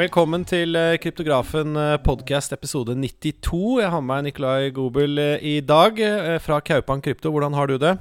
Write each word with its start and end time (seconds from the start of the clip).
Velkommen 0.00 0.46
til 0.48 0.78
eh, 0.78 0.94
Kryptografen 0.96 1.74
eh, 1.76 1.98
podcast 2.00 2.54
episode 2.54 2.94
92. 2.96 3.82
Jeg 3.82 3.90
har 3.92 4.00
med 4.00 4.08
meg 4.08 4.22
Nikolai 4.30 4.70
Gobel 4.72 5.18
eh, 5.20 5.42
i 5.44 5.58
dag 5.60 5.98
fra 6.40 6.60
Kaupan 6.64 7.02
Krypto. 7.04 7.28
Hvordan 7.34 7.52
har 7.52 7.68
du 7.68 7.74
det? 7.76 7.98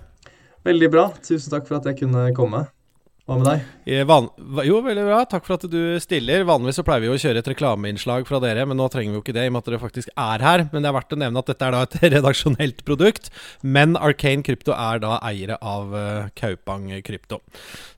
Veldig 0.63 0.89
bra. 0.93 1.09
Tusen 1.19 1.51
takk 1.51 1.67
for 1.67 1.81
at 1.81 1.89
jeg 1.89 1.99
kunne 2.05 2.29
komme. 2.37 2.61
Hva 3.29 3.35
med 3.37 3.45
deg? 3.45 4.05
Van, 4.09 4.27
jo, 4.65 4.79
veldig 4.81 5.03
bra. 5.05 5.19
Takk 5.29 5.43
for 5.45 5.59
at 5.59 5.65
du 5.69 5.81
stiller. 6.01 6.41
Vanligvis 6.49 6.79
så 6.79 6.83
pleier 6.85 7.03
vi 7.03 7.11
å 7.13 7.17
kjøre 7.21 7.43
et 7.43 7.49
reklameinnslag 7.51 8.25
fra 8.25 8.39
dere, 8.41 8.63
men 8.65 8.79
nå 8.79 8.87
trenger 8.89 9.13
vi 9.13 9.19
jo 9.19 9.21
ikke 9.21 9.35
det 9.37 9.43
i 9.45 9.51
og 9.51 9.53
med 9.53 9.61
at 9.61 9.69
dere 9.69 9.81
faktisk 9.83 10.09
er 10.15 10.45
her. 10.45 10.63
Men 10.71 10.81
det 10.81 10.89
er 10.89 10.95
verdt 10.97 11.13
å 11.13 11.19
nevne 11.21 11.43
at 11.43 11.51
dette 11.51 11.67
er 11.67 11.75
da 11.75 11.83
et 11.85 11.97
redaksjonelt 12.15 12.81
produkt. 12.87 13.29
Men 13.61 13.93
Arcane 13.99 14.45
Krypto 14.45 14.73
er 14.73 15.03
da 15.03 15.19
eiere 15.29 15.59
av 15.61 15.93
uh, 15.93 16.31
Kaupang 16.39 16.89
Krypto. 17.05 17.43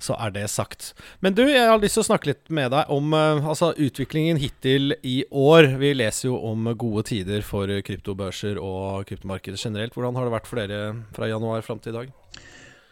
Så 0.04 0.20
er 0.20 0.36
det 0.36 0.50
sagt. 0.52 0.92
Men 1.24 1.38
du, 1.38 1.46
jeg 1.48 1.64
har 1.64 1.80
lyst 1.80 1.96
til 1.96 2.04
å 2.04 2.10
snakke 2.12 2.34
litt 2.34 2.52
med 2.52 2.76
deg 2.76 2.92
om 2.92 3.16
uh, 3.16 3.52
altså 3.56 3.72
utviklingen 3.80 4.42
hittil 4.42 4.98
i 5.08 5.22
år. 5.32 5.78
Vi 5.80 5.96
leser 5.96 6.28
jo 6.28 6.42
om 6.52 6.74
gode 6.76 7.08
tider 7.08 7.48
for 7.48 7.72
kryptobørser 7.88 8.60
og 8.60 9.08
kryptomarkedet 9.08 9.64
generelt. 9.64 9.96
Hvordan 9.96 10.20
har 10.20 10.28
det 10.28 10.36
vært 10.36 10.52
for 10.52 10.60
dere 10.60 10.82
fra 11.16 11.32
januar 11.32 11.64
fram 11.64 11.80
til 11.80 11.96
i 11.96 12.02
dag? 12.02 12.18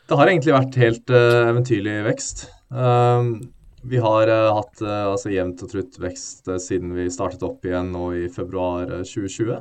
Det 0.10 0.18
har 0.18 0.30
egentlig 0.32 0.56
vært 0.56 0.78
helt 0.82 1.12
uh, 1.14 1.52
eventyrlig 1.52 2.00
vekst. 2.08 2.48
Um, 2.74 3.36
vi 3.86 4.00
har 4.02 4.32
uh, 4.34 4.56
hatt 4.58 4.82
altså 4.82 5.30
jevnt 5.30 5.62
og 5.62 5.70
trutt 5.70 6.00
vekst 6.02 6.50
siden 6.64 6.96
vi 6.98 7.06
startet 7.14 7.46
opp 7.46 7.68
igjen 7.68 7.92
nå 7.94 8.08
i 8.18 8.24
februar 8.34 8.90
2020. 9.06 9.60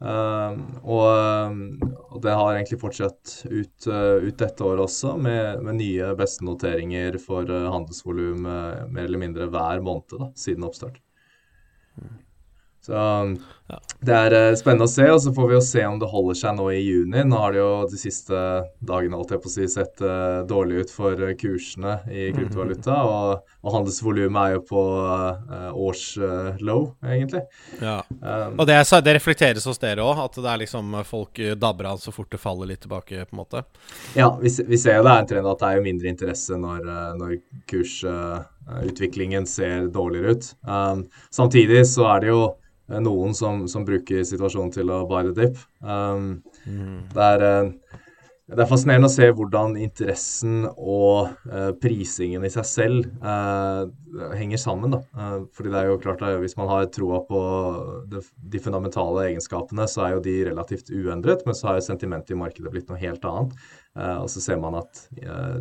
Ehm, 0.00 0.60
og, 0.80 1.58
og, 2.06 2.14
det 2.24 2.32
har 2.32 2.54
egentlig 2.54 2.78
fortsatt 2.80 3.34
ut, 3.50 3.84
ut 3.84 4.38
dette 4.40 4.64
året 4.64 4.86
også, 4.86 5.10
med, 5.20 5.60
med 5.66 5.76
nye 5.76 6.14
besteноteringer 6.16 7.18
for 7.20 7.44
handelsvolum 7.44 8.46
mer 8.46 9.02
eller 9.02 9.20
mindre 9.20 9.50
hver 9.52 9.84
måned 9.84 10.16
da, 10.22 10.30
siden 10.40 10.64
oppstart. 10.70 10.96
Mm. 12.00 12.16
Så 12.80 12.92
ja. 13.70 13.78
det 14.00 14.14
er 14.16 14.34
uh, 14.34 14.56
spennende 14.56 14.86
å 14.88 14.90
se, 14.90 15.04
og 15.12 15.18
så 15.20 15.32
får 15.36 15.48
vi 15.50 15.54
jo 15.54 15.60
se 15.64 15.82
om 15.84 15.98
det 16.00 16.08
holder 16.08 16.36
seg 16.40 16.56
nå 16.56 16.68
i 16.72 16.78
juni. 16.80 17.22
Nå 17.28 17.38
har 17.42 17.52
det 17.52 17.60
jo 17.60 17.70
de 17.90 17.98
siste 18.00 18.38
dagene 18.88 19.18
holdt 19.18 19.34
jeg 19.34 19.42
på 19.44 19.50
å 19.50 19.52
si, 19.52 19.66
sett 19.68 20.00
uh, 20.00 20.40
dårlig 20.48 20.86
ut 20.86 20.94
for 20.94 21.20
uh, 21.20 21.32
kursene 21.38 21.98
i 22.08 22.30
kryptovaluta. 22.32 22.96
Mm. 22.96 23.10
Og, 23.10 23.50
og 23.60 23.74
handelsvolumet 23.76 24.40
er 24.40 24.54
jo 24.54 24.62
på 24.70 24.84
årslow, 25.90 26.86
egentlig. 27.04 27.42
Ja. 27.82 27.98
Um, 28.22 28.56
og 28.56 28.64
det, 28.70 28.78
det, 29.04 29.14
reflekteres 29.18 29.68
hos 29.68 29.80
dere 29.82 30.06
òg, 30.06 30.22
at 30.24 30.38
det 30.40 30.48
er 30.48 30.62
liksom 30.62 30.96
folk 31.06 31.42
dabber 31.60 31.90
av 31.92 32.00
så 32.00 32.14
fort 32.14 32.30
det 32.32 32.40
faller 32.40 32.70
litt 32.72 32.80
tilbake, 32.86 33.26
på 33.28 33.36
en 33.36 33.42
måte? 33.42 33.62
Ja, 34.16 34.30
vi, 34.40 34.48
vi 34.48 34.80
ser 34.80 34.96
jo 34.98 35.04
det 35.04 35.12
er 35.12 35.26
en 35.26 35.28
trend 35.34 35.50
at 35.52 35.60
det 35.60 35.68
er 35.68 35.76
jo 35.76 35.84
mindre 35.84 36.08
interesse 36.14 36.56
når, 36.56 36.88
når 37.20 37.36
kursutviklingen 37.68 39.44
ser 39.50 39.90
dårligere 39.92 40.38
ut. 40.38 40.50
Um, 40.64 41.04
samtidig 41.34 41.84
så 41.92 42.08
er 42.14 42.24
det 42.24 42.32
jo 42.32 42.40
noen 42.98 43.34
som, 43.36 43.64
som, 43.70 43.86
bruker 43.86 44.24
situasjonen 44.26 44.74
til 44.74 44.90
å 44.92 45.04
buy 45.08 45.24
the 45.28 45.34
dip. 45.36 45.58
Um, 45.80 46.40
mm. 46.66 47.10
det, 47.14 47.28
eh, 47.46 47.98
det, 48.50 48.58
er, 48.58 48.68
fascinerende 48.68 49.06
å 49.06 49.12
se 49.12 49.28
hvordan 49.30 49.76
interessen 49.78 50.64
og 50.72 51.30
uh, 51.50 51.70
prisingen 51.80 52.44
i 52.46 52.50
seg 52.50 52.66
selv 52.66 53.10
uh, 53.22 53.86
henger 54.34 54.60
sammen. 54.60 54.96
Da. 54.96 55.00
Uh, 55.14 55.36
fordi 55.54 55.70
det 55.70 55.82
er 55.82 55.90
jo 55.92 56.00
klart 56.02 56.24
at 56.26 56.40
Hvis 56.42 56.56
man 56.58 56.70
har 56.72 56.88
troa 56.90 57.20
på 57.28 57.42
det, 58.10 58.24
de 58.54 58.62
fundamentale 58.62 59.28
egenskapene, 59.28 59.86
så 59.90 60.06
er 60.06 60.16
jo 60.16 60.24
de 60.26 60.34
relativt 60.50 60.90
uendret, 60.90 61.46
men 61.46 61.54
så 61.54 61.70
har 61.70 61.78
jo 61.78 61.86
sentimentet 61.92 62.34
i 62.34 62.40
markedet 62.42 62.74
blitt 62.74 62.90
noe 62.90 62.98
helt 63.00 63.24
annet. 63.28 63.54
og 63.94 64.28
så 64.30 64.42
ser 64.42 64.58
man 64.62 64.76
at 64.78 65.00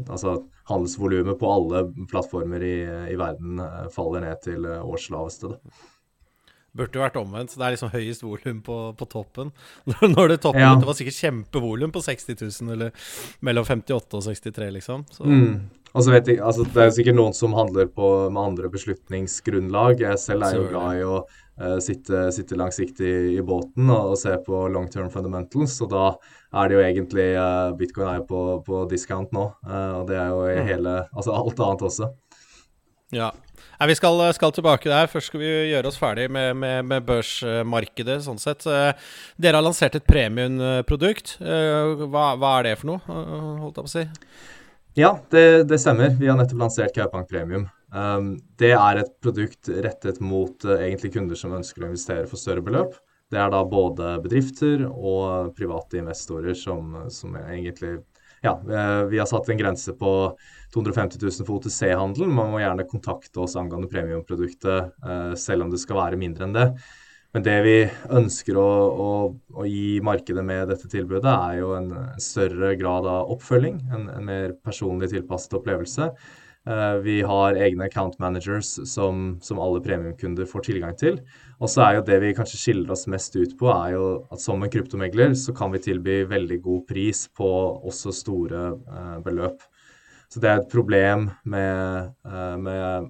altså, 0.09 0.35
handelsvolumet 0.69 1.39
på 1.39 1.49
alle 1.49 1.85
plattformer 2.09 2.61
i, 2.61 2.75
i 3.13 3.17
verden 3.17 3.61
faller 3.93 4.25
ned 4.25 4.43
til 4.45 4.65
årslaveste. 4.65 5.53
Da. 5.53 5.79
Burde 6.79 6.95
jo 6.95 7.03
vært 7.03 7.19
omvendt. 7.19 7.51
så 7.51 7.59
Det 7.59 7.67
er 7.67 7.75
liksom 7.75 7.91
høyest 7.93 8.23
volum 8.23 8.61
på, 8.65 8.77
på, 8.99 9.09
toppen. 9.11 9.51
Når 10.15 10.33
det 10.33 10.39
toppen 10.45 10.63
ja. 10.63 10.75
Det 10.79 10.87
var 10.87 10.97
sikkert 10.97 11.19
kjempevolum 11.19 11.91
på 11.95 12.03
60 12.05 12.39
000, 12.39 12.71
eller 12.77 13.11
mellom 13.45 13.67
58 13.67 14.21
og 14.21 14.25
63, 14.29 14.71
liksom. 14.79 15.05
Mm. 15.19 15.51
Og 15.89 16.05
så 16.05 16.13
vet 16.13 16.27
jeg, 16.29 16.39
altså 16.45 16.65
Det 16.69 16.81
er 16.83 16.91
sikkert 16.93 17.17
noen 17.17 17.35
som 17.35 17.55
handler 17.57 17.89
på, 17.91 18.07
med 18.29 18.41
andre 18.51 18.69
beslutningsgrunnlag. 18.71 20.03
Jeg 20.05 20.21
selv 20.21 20.45
er 20.45 20.57
jo 20.57 20.67
glad 20.69 20.99
i 20.99 21.05
å 21.07 21.15
uh, 21.23 21.77
sitte, 21.83 22.27
sitte, 22.35 22.57
langsiktig 22.59 23.13
i 23.33 23.41
båten 23.45 23.89
og, 23.89 24.13
og, 24.13 24.17
se 24.21 24.35
på 24.45 24.67
long 24.69 24.89
term 24.91 25.09
fundamentals. 25.13 25.79
Og 25.85 25.91
da 25.93 26.05
er 26.61 26.69
det 26.69 26.77
jo 26.77 26.85
egentlig 26.85 27.27
uh, 27.35 27.73
Bitcoin 27.79 28.11
er 28.11 28.21
jo 28.21 28.27
på, 28.29 28.43
på 28.69 28.85
discount 28.91 29.33
nå. 29.35 29.49
Uh, 29.65 30.01
og 30.01 30.09
det 30.11 30.19
er 30.21 30.29
jo 30.29 30.45
mm. 30.45 30.65
hele 30.69 30.97
Altså 31.09 31.35
alt 31.35 31.65
annet 31.65 31.87
også. 31.89 32.11
Ja. 33.15 33.31
Nei, 33.79 33.87
vi 33.87 33.95
skal, 33.95 34.21
skal, 34.35 34.51
tilbake 34.53 34.89
der. 34.91 35.07
Først 35.09 35.31
skal 35.31 35.41
vi 35.41 35.49
gjøre 35.71 35.89
oss 35.89 35.97
ferdig 35.99 36.27
med, 36.31 36.51
med, 36.59 36.85
med 36.85 37.05
børsmarkedet. 37.07 38.19
sånn 38.25 38.41
sett. 38.41 38.67
Dere 39.39 39.59
har 39.59 39.65
lansert 39.65 39.95
et 39.95 40.07
premiumprodukt. 40.07 41.37
Eh, 41.39 42.05
hva, 42.05 42.33
hva, 42.39 42.53
er 42.59 42.69
det 42.69 42.77
for 42.81 42.93
noe, 42.93 43.01
eh, 43.07 43.59
holdt 43.63 43.79
jeg 43.79 43.87
på 43.87 43.89
å 43.89 43.93
si? 43.93 44.05
Ja, 44.99 45.13
det, 45.31 45.45
det 45.71 45.79
stemmer. 45.81 46.11
Vi 46.19 46.27
har 46.27 46.37
nettopp 46.39 46.65
lansert 46.65 46.95
Kaupank 46.95 47.29
Premium. 47.31 47.69
Um, 47.89 48.33
det 48.61 48.75
er 48.75 48.99
et 49.01 49.13
produkt 49.23 49.71
rettet 49.71 50.19
mot 50.21 50.65
egentlig 50.75 51.15
kunder 51.15 51.39
som 51.39 51.55
ønsker 51.57 51.85
å 51.85 51.89
investere 51.89 52.27
for 52.29 52.41
større 52.41 52.61
beløp. 52.65 52.99
Det 53.29 53.37
er 53.37 53.51
da 53.53 53.61
både 53.65 54.15
bedrifter 54.23 54.83
og 54.89 55.53
private 55.57 56.01
investorer 56.01 56.57
som, 56.57 56.95
som 57.13 57.35
egentlig 57.39 57.99
Ja, 58.45 58.53
vi 59.09 59.19
har 59.19 59.27
satt 59.27 59.49
en 59.49 59.59
grense 59.59 59.91
på 59.99 60.13
250 60.73 61.19
000 61.21 61.47
for 61.47 61.57
OTC-handel. 61.57 62.29
Man 62.29 62.53
må 62.53 62.61
gjerne 62.61 62.87
kontakte 62.89 63.41
oss 63.43 63.57
angående 63.59 63.89
premiumproduktet, 63.91 64.95
eh, 65.03 65.33
selv 65.39 65.65
om 65.65 65.73
det 65.73 65.81
skal 65.81 65.99
være 65.99 66.19
mindre 66.21 66.47
enn 66.47 66.55
det. 66.55 66.67
Men 67.35 67.45
det 67.45 67.57
vi 67.61 67.75
ønsker 68.17 68.57
å, 68.57 68.69
å, 68.89 69.09
å, 69.53 69.65
gi 69.69 69.99
markedet 70.01 70.41
med 70.45 70.71
dette 70.71 70.89
tilbudet, 70.89 71.29
er 71.29 71.59
jo 71.59 71.75
en 71.77 71.91
større 72.21 72.73
grad 72.79 73.05
av 73.09 73.29
oppfølging. 73.35 73.83
En, 73.93 74.07
en 74.15 74.25
mer 74.25 74.55
personlig 74.65 75.11
tilpasset 75.11 75.53
opplevelse. 75.59 76.09
Uh, 76.67 76.99
vi 77.01 77.21
har 77.23 77.55
egne 77.55 77.85
account 77.87 78.17
managers 78.19 78.73
som, 78.89 79.37
som 79.41 79.61
alle 79.63 79.79
premiumkunder 79.81 80.45
får 80.49 80.67
tilgang 80.67 80.97
til. 80.99 81.21
Og 81.59 81.71
så 81.71 81.85
er 81.85 81.97
jo 81.97 82.05
det 82.07 82.19
vi 82.23 82.33
kanskje 82.37 82.59
skiller 82.59 82.93
oss 82.93 83.07
mest 83.09 83.35
ut 83.39 83.55
på, 83.59 83.69
er 83.71 83.95
jo 83.95 84.05
at 84.29 84.43
som 84.43 84.61
en 84.63 84.71
kryptomegler 84.71 85.33
så 85.39 85.55
kan 85.55 85.71
vi 85.73 85.81
tilby 85.87 86.21
veldig 86.29 86.59
god 86.65 86.83
pris 86.91 87.25
på 87.35 87.49
også 87.89 88.13
store 88.15 88.65
uh, 88.75 89.17
beløp. 89.25 89.63
Så 90.29 90.41
det 90.43 90.49
er 90.49 90.59
et 90.61 90.69
problem 90.69 91.29
med, 91.49 92.11
eh, 92.25 92.57
med 92.61 93.09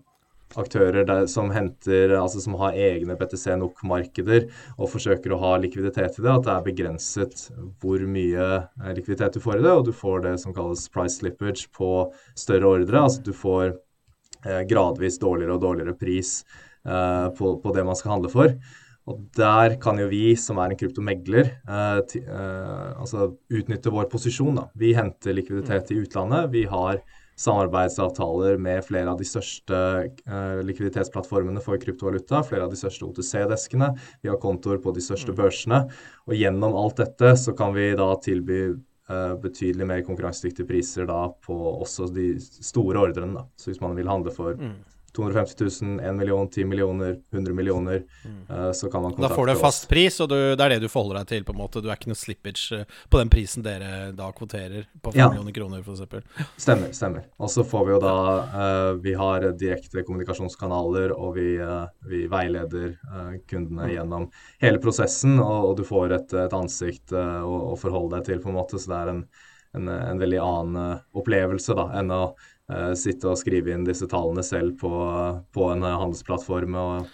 aktører 0.58 1.06
der, 1.06 1.28
som 1.30 1.52
henter, 1.54 2.16
altså 2.18 2.42
som 2.42 2.56
har 2.62 2.78
egne 2.78 3.18
BTC 3.20 3.54
NOK-markeder 3.60 4.48
og 4.78 4.90
forsøker 4.90 5.34
å 5.34 5.42
ha 5.44 5.52
likviditet 5.62 6.18
i 6.18 6.24
det, 6.26 6.32
at 6.32 6.48
det 6.48 6.56
er 6.56 6.66
begrenset 6.66 7.44
hvor 7.82 8.02
mye 8.10 8.48
eh, 8.58 8.90
likviditet 8.98 9.38
du 9.38 9.44
får 9.44 9.60
i 9.60 9.68
det, 9.68 9.76
og 9.76 9.86
du 9.86 9.94
får 9.96 10.26
det 10.26 10.34
som 10.42 10.56
kalles 10.56 10.88
price 10.94 11.20
slippage 11.20 11.70
på 11.76 12.10
større 12.34 12.74
ordre. 12.80 13.06
Altså 13.06 13.26
du 13.28 13.34
får 13.36 13.76
eh, 14.46 14.64
gradvis 14.70 15.22
dårligere 15.22 15.58
og 15.58 15.66
dårligere 15.68 15.98
pris 16.00 16.40
eh, 16.86 17.28
på, 17.38 17.58
på, 17.62 17.76
det 17.76 17.86
man 17.86 18.00
skal 18.00 18.18
handle 18.18 18.34
for. 18.34 18.56
Og 19.10 19.22
der 19.38 19.78
kan 19.82 19.98
jo 19.98 20.10
vi, 20.10 20.36
som 20.38 20.60
er 20.62 20.74
en 20.74 20.80
kryptomegler, 20.80 21.56
eh, 21.70 22.02
eh, 22.20 22.90
altså 22.98 23.32
utnytte 23.54 23.94
vår 23.94 24.10
posisjon. 24.12 24.58
Da. 24.58 24.68
Vi 24.78 24.94
henter 24.98 25.38
likviditet 25.38 25.94
i 25.94 26.02
utlandet. 26.04 26.52
Vi 26.54 26.66
har 26.70 27.02
samarbeidsavtaler 27.40 28.60
med 28.62 28.84
flere 28.88 29.14
av 29.14 29.20
de 29.20 29.28
største 29.28 29.80
eh, 30.10 30.60
likviditetsplattformene 30.68 31.64
for 31.64 31.80
kryptovaluta. 31.82 32.44
Flere 32.48 32.68
av 32.68 32.74
de 32.74 32.80
største 32.80 33.08
OTC-deskene. 33.08 33.94
Vi 34.22 34.32
har 34.32 34.42
kontoer 34.44 34.82
på 34.84 34.94
de 34.96 35.04
største 35.04 35.34
mm. 35.34 35.40
børsene. 35.40 35.82
Og 36.28 36.36
gjennom 36.36 36.78
alt 36.80 37.00
dette 37.00 37.34
så 37.40 37.56
kan 37.58 37.74
vi 37.78 37.90
da 38.00 38.12
tilby 38.24 38.60
eh, 38.68 39.34
betydelig 39.42 39.88
mer 39.88 40.06
konkurransedyktige 40.08 40.68
priser 40.70 41.10
da 41.10 41.26
på 41.46 41.58
også 41.72 42.12
de 42.14 42.34
store 42.44 43.08
ordrene. 43.08 43.40
Da. 43.40 43.48
Så 43.60 43.72
hvis 43.72 43.84
man 43.84 43.96
vil 44.00 44.12
handle 44.12 44.36
for 44.36 44.60
mm 44.60 44.78
250 45.16 45.64
000, 45.82 46.00
1 46.00 46.16
million, 46.16 46.50
10 46.50 46.66
millioner, 46.66 47.18
100 47.32 47.54
millioner, 47.54 48.04
mm. 48.26 48.42
uh, 48.50 48.72
så 48.72 48.90
kan 48.92 49.02
man 49.02 49.12
kontakte 49.12 49.26
oss. 49.26 49.32
Da 49.32 49.36
får 49.36 49.46
du 49.46 49.52
en 49.52 49.62
fast 49.62 49.90
pris, 49.90 50.20
og 50.20 50.30
du, 50.30 50.36
det 50.56 50.66
er 50.66 50.76
det 50.76 50.80
du 50.84 50.90
forholder 50.92 51.22
deg 51.22 51.32
til, 51.34 51.46
på 51.48 51.56
en 51.56 51.60
måte. 51.62 51.82
Du 51.84 51.90
er 51.90 51.98
ikke 51.98 52.12
noe 52.12 52.20
slippage 52.20 52.82
uh, 52.82 52.98
på 53.10 53.22
den 53.22 53.32
prisen 53.34 53.66
dere 53.66 54.12
da 54.16 54.30
kvoterer, 54.36 54.88
på 55.02 55.14
5 55.16 55.20
ja. 55.20 55.30
millioner 55.32 55.56
kroner 55.56 55.84
f.eks. 55.84 56.48
Stemmer. 56.58 56.94
stemmer. 56.96 57.28
Og 57.40 57.52
så 57.54 57.66
får 57.68 57.86
vi 57.88 57.96
jo 57.96 58.00
da 58.04 58.16
uh, 58.54 58.92
Vi 59.04 59.16
har 59.18 59.50
direkte 59.60 60.06
kommunikasjonskanaler, 60.08 61.14
og 61.16 61.38
vi, 61.38 61.50
vi 62.10 62.24
veileder 62.32 62.96
kundene 63.50 63.88
mm. 63.88 63.94
gjennom 63.94 64.28
hele 64.64 64.82
prosessen, 64.82 65.38
og, 65.42 65.72
og 65.72 65.78
du 65.80 65.86
får 65.88 66.16
et, 66.18 66.36
et 66.46 66.56
ansikt 66.56 67.14
å, 67.16 67.56
å, 67.74 67.78
forholde 67.80 68.18
deg 68.18 68.28
til, 68.30 68.44
på 68.44 68.52
en 68.52 68.60
måte. 68.60 68.80
Så 68.82 68.92
det 68.92 69.00
er 69.00 69.14
en, 69.14 69.24
en, 69.78 69.90
en 69.90 70.22
veldig 70.22 70.40
annen 70.42 71.00
opplevelse 71.18 71.76
da, 71.78 71.90
enn 72.00 72.14
å 72.14 72.24
uh, 72.34 72.94
sitte 72.98 73.30
og 73.32 73.40
skrive 73.40 73.74
inn 73.74 73.88
disse 73.88 74.08
tallene 74.10 74.46
selv 74.46 74.78
på, 74.82 74.92
på 75.54 75.72
en 75.74 75.86
handelsplattform 75.86 76.78
og, 76.80 77.10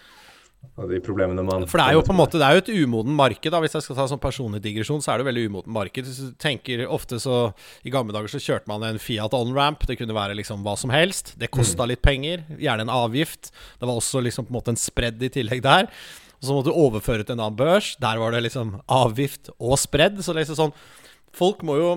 og 0.76 0.90
de 0.92 1.00
problemene 1.04 1.44
man 1.46 1.66
For 1.70 1.80
det 1.80 1.86
er 1.88 1.98
jo 1.98 2.04
på 2.06 2.14
en 2.14 2.20
måte 2.20 2.40
Det 2.42 2.48
er 2.48 2.58
jo 2.58 2.64
et 2.64 2.72
umoden 2.84 3.16
marked. 3.16 3.52
da 3.54 3.62
Hvis 3.64 3.78
jeg 3.78 3.86
skal 3.86 4.00
ta 4.00 4.08
sånn 4.10 4.22
personlig 4.22 4.62
digresjon, 4.64 5.04
så 5.04 5.14
er 5.14 5.22
det 5.22 5.28
veldig 5.30 5.46
umoden 5.52 5.76
marked. 5.76 6.08
Hvis 6.08 6.32
du 6.32 6.36
tenker 6.42 6.86
ofte 6.88 7.20
så 7.22 7.40
I 7.86 7.94
gamle 7.94 8.16
dager 8.16 8.32
så 8.32 8.42
kjørte 8.42 8.72
man 8.72 8.84
en 8.88 9.00
Fiat 9.02 9.36
on-ramp. 9.38 9.86
Det 9.88 10.00
kunne 10.00 10.18
være 10.18 10.38
liksom 10.40 10.66
hva 10.66 10.76
som 10.80 10.94
helst. 10.94 11.36
Det 11.40 11.52
kosta 11.54 11.88
litt 11.88 12.04
penger. 12.06 12.44
Gjerne 12.60 12.88
en 12.88 12.94
avgift. 12.94 13.54
Det 13.80 13.88
var 13.88 14.02
også 14.02 14.24
liksom 14.26 14.50
på 14.50 14.54
en 14.54 14.60
måte 14.60 14.76
en 14.76 14.82
spredd 14.82 15.24
i 15.24 15.32
tillegg 15.38 15.64
der. 15.66 15.90
Og 16.42 16.50
så 16.50 16.58
måtte 16.58 16.74
du 16.74 16.82
overføre 16.82 17.24
til 17.24 17.38
en 17.38 17.46
annen 17.46 17.60
børs. 17.60 17.94
Der 18.02 18.20
var 18.22 18.36
det 18.36 18.44
liksom 18.46 18.80
avgift 18.92 19.54
og 19.56 19.78
spredd. 19.82 20.22
Så 20.26 20.36
liksom 20.38 20.60
sånn 20.66 20.78
Folk 21.36 21.66
må 21.68 21.74
jo 21.76 21.88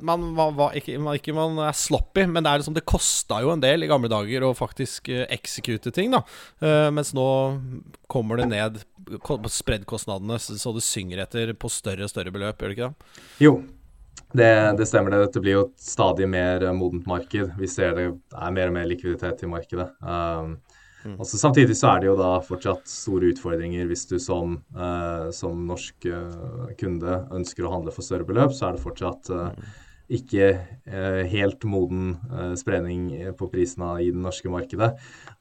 man, 0.00 0.26
var, 0.34 0.74
ikke, 0.76 0.98
man, 0.98 1.16
ikke 1.18 1.34
man 1.36 1.58
er 1.64 1.76
sloppy, 1.76 2.26
men 2.28 2.44
det 2.44 2.50
er 2.50 2.60
liksom 2.60 2.76
Det 2.76 2.84
kosta 2.88 3.40
jo 3.44 3.52
en 3.54 3.62
del 3.62 3.86
i 3.86 3.90
gamle 3.90 4.10
dager 4.12 4.44
å 4.44 4.54
faktisk 4.56 5.10
uh, 5.12 5.24
execute 5.32 5.92
ting, 5.94 6.12
da. 6.14 6.22
Uh, 6.62 6.88
mens 6.94 7.14
nå 7.16 7.26
kommer 8.10 8.42
det 8.42 8.50
ned 8.52 8.82
på 9.22 9.38
spreddkostnadene 9.52 10.38
så 10.42 10.74
det 10.74 10.84
synger 10.84 11.24
etter 11.24 11.54
på 11.54 11.70
større 11.70 12.06
og 12.06 12.12
større 12.12 12.34
beløp, 12.34 12.60
gjør 12.60 12.72
det 12.72 12.76
ikke 12.76 12.90
det? 12.90 13.24
Jo, 13.42 13.56
det, 14.36 14.50
det, 14.78 14.86
stemmer 14.90 15.14
det. 15.14 15.22
Dette 15.26 15.42
blir 15.42 15.56
jo 15.56 15.64
et 15.68 15.76
stadig 15.80 16.26
mer 16.28 16.64
modent 16.76 17.06
marked. 17.08 17.52
Vi 17.60 17.68
ser 17.70 17.94
det 17.96 18.06
er 18.10 18.54
mer 18.56 18.72
og 18.72 18.76
mer 18.76 18.88
likviditet 18.90 19.44
i 19.46 19.50
markedet. 19.50 19.88
Um, 20.02 20.56
Mm. 21.06 21.16
Også 21.22 21.38
samtidig 21.38 21.76
så 21.78 21.92
er 21.92 22.02
det 22.02 22.08
jo 22.10 22.18
da 22.18 22.32
fortsatt 22.42 22.88
store 22.90 23.30
utfordringer 23.30 23.86
hvis 23.86 24.06
du 24.10 24.16
som, 24.22 24.58
eh, 24.74 25.28
som 25.34 25.66
norsk 25.68 26.08
eh, 26.10 26.70
kunde 26.80 27.20
ønsker 27.36 27.66
å 27.66 27.74
handle 27.76 27.94
for 27.94 28.06
større 28.06 28.26
beløp, 28.26 28.54
så 28.56 28.68
er 28.68 28.76
det 28.76 28.82
fortsatt 28.82 29.30
eh, 29.30 29.74
ikke 30.16 30.48
helt 31.26 31.64
moden 31.66 32.12
spredning 32.54 33.08
på 33.34 33.48
prisene 33.50 33.88
i 34.04 34.12
det 34.14 34.20
norske 34.22 34.46
markedet. 34.46 34.92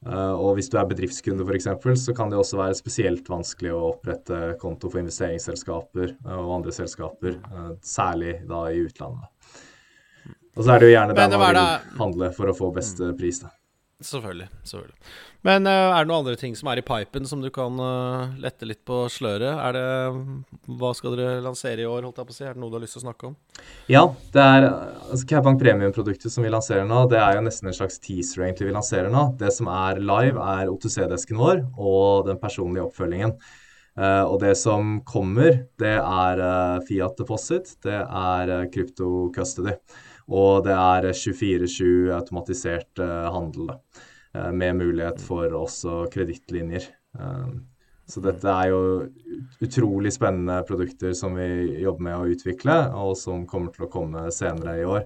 og 0.10 0.56
hvis 0.58 0.72
du 0.74 0.80
er 0.80 0.88
bedriftskunde 0.90 1.46
f.eks., 1.46 1.68
så 2.02 2.16
kan 2.18 2.34
det 2.34 2.40
også 2.40 2.58
være 2.58 2.80
spesielt 2.80 3.30
vanskelig 3.30 3.76
å 3.76 3.92
opprette 3.92 4.56
konto 4.58 4.90
for 4.90 5.04
investeringsselskaper 5.04 6.16
og 6.40 6.56
andre 6.56 6.74
selskaper, 6.74 7.38
særlig 7.86 8.40
da 8.50 8.64
i 8.72 8.82
utlandet. 8.88 9.30
Og 10.56 10.64
så 10.64 10.74
er 10.74 10.82
det 10.82 10.90
jo 10.90 10.96
gjerne 10.96 11.20
der 11.20 11.38
man 11.38 11.46
vil 11.46 12.02
handle 12.02 12.32
for 12.34 12.50
å 12.50 12.58
få 12.58 12.72
best 12.74 13.06
pris. 13.22 13.44
da. 13.46 13.54
Selvfølgelig. 14.04 14.50
selvfølgelig. 14.68 14.96
Men 15.48 15.68
uh, 15.70 15.96
er 15.96 16.04
det 16.04 16.10
noen 16.10 16.26
andre 16.26 16.36
ting 16.36 16.56
som 16.58 16.68
er 16.68 16.82
i 16.82 16.84
pipen 16.84 17.28
som 17.30 17.40
du 17.40 17.48
kan 17.54 17.78
uh, 17.80 18.34
lette 18.44 18.68
litt 18.68 18.82
på 18.88 19.06
sløret? 19.14 19.48
Er 19.56 19.78
det 19.78 19.86
Hva 20.82 20.92
skal 20.98 21.16
dere 21.16 21.44
lansere 21.46 21.80
i 21.80 21.88
år, 21.88 22.04
holdt 22.04 22.20
jeg 22.20 22.28
på 22.28 22.36
å 22.36 22.38
si? 22.38 22.44
Er 22.44 22.58
det 22.58 22.64
noe 22.64 22.74
du 22.74 22.76
har 22.76 22.84
lyst 22.84 22.98
til 22.98 23.06
å 23.06 23.06
snakke 23.06 23.30
om? 23.32 23.38
Ja, 23.88 24.04
det 24.36 24.44
er 24.44 24.68
altså 24.68 25.24
Cabank 25.32 25.62
Premium-produktet 25.64 26.34
som 26.34 26.44
vi 26.44 26.52
lanserer 26.52 26.84
nå, 26.90 27.06
det 27.12 27.22
er 27.24 27.38
jo 27.38 27.46
nesten 27.48 27.72
en 27.72 27.78
slags 27.78 28.02
teaser 28.04 28.44
egentlig 28.50 28.68
vi 28.68 28.76
lanserer 28.76 29.14
nå. 29.14 29.30
Det 29.40 29.54
som 29.56 29.72
er 29.72 30.04
live, 30.04 30.44
er 30.44 30.74
O2C-desken 30.74 31.40
vår 31.40 31.64
og 31.78 32.28
den 32.28 32.42
personlige 32.42 32.90
oppfølgingen. 32.90 33.38
Uh, 33.96 34.26
og 34.28 34.40
det 34.44 34.56
som 34.60 34.98
kommer, 35.08 35.62
det 35.80 35.96
er 36.00 36.42
Fiat 36.88 37.16
Deposit, 37.22 37.78
det 37.86 38.02
er 38.04 38.56
Crypto 38.74 39.30
Custody. 39.36 39.78
Og 40.26 40.66
det 40.66 40.74
er 40.74 41.12
24-7 41.14 42.12
automatisert 42.16 42.98
handel, 43.30 43.76
med 44.34 44.80
mulighet 44.80 45.22
for 45.22 45.54
også 45.54 46.08
kredittlinjer. 46.12 46.88
Så 48.10 48.24
dette 48.26 48.50
er 48.50 48.72
jo 48.72 48.80
utrolig 49.62 50.12
spennende 50.14 50.58
produkter 50.66 51.14
som 51.18 51.38
vi 51.38 51.78
jobber 51.84 52.08
med 52.08 52.18
å 52.18 52.34
utvikle, 52.34 52.80
og 52.98 53.14
som 53.22 53.46
kommer 53.50 53.70
til 53.74 53.86
å 53.86 53.92
komme 53.94 54.26
senere 54.34 54.76
i 54.82 54.90
år. 54.90 55.06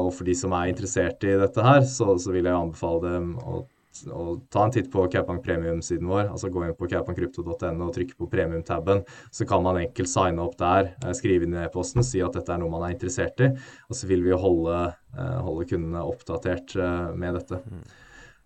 og 0.00 0.08
for 0.16 0.24
de 0.24 0.34
som 0.34 0.56
er 0.56 0.72
interessert 0.72 1.22
i 1.28 1.36
dette 1.38 1.62
her, 1.62 1.84
så, 1.84 2.16
så 2.18 2.32
vil 2.34 2.48
jeg 2.48 2.56
anbefale 2.56 3.12
dem 3.12 3.36
å 3.38 3.62
og 4.08 4.44
ta 4.52 4.64
en 4.66 4.72
titt 4.72 4.88
på 4.92 5.04
Kaupang 5.12 5.40
Premium-siden 5.44 6.08
vår. 6.08 6.30
altså 6.32 6.50
Gå 6.52 6.64
inn 6.66 6.76
på 6.76 6.88
kaupangkrypto.no 6.90 7.88
og 7.88 7.94
trykke 7.96 8.16
på 8.18 8.28
premium-taben. 8.32 9.02
Så 9.30 9.46
kan 9.48 9.64
man 9.64 9.80
enkelt 9.82 10.10
signe 10.10 10.44
opp 10.44 10.56
der, 10.60 10.94
eh, 11.04 11.12
skrive 11.16 11.46
inn 11.46 11.56
i 11.56 11.64
e-posten, 11.64 12.04
si 12.04 12.22
at 12.24 12.32
dette 12.38 12.52
er 12.52 12.62
noe 12.62 12.72
man 12.72 12.86
er 12.88 12.94
interessert 12.96 13.40
i. 13.44 13.52
Og 13.88 13.98
så 13.98 14.08
vil 14.08 14.24
vi 14.24 14.32
holde, 14.32 14.94
eh, 15.16 15.36
holde 15.44 15.68
kundene 15.68 16.06
oppdatert 16.06 16.76
eh, 16.76 17.12
med 17.14 17.38
dette. 17.40 17.60
Mm. 17.60 17.84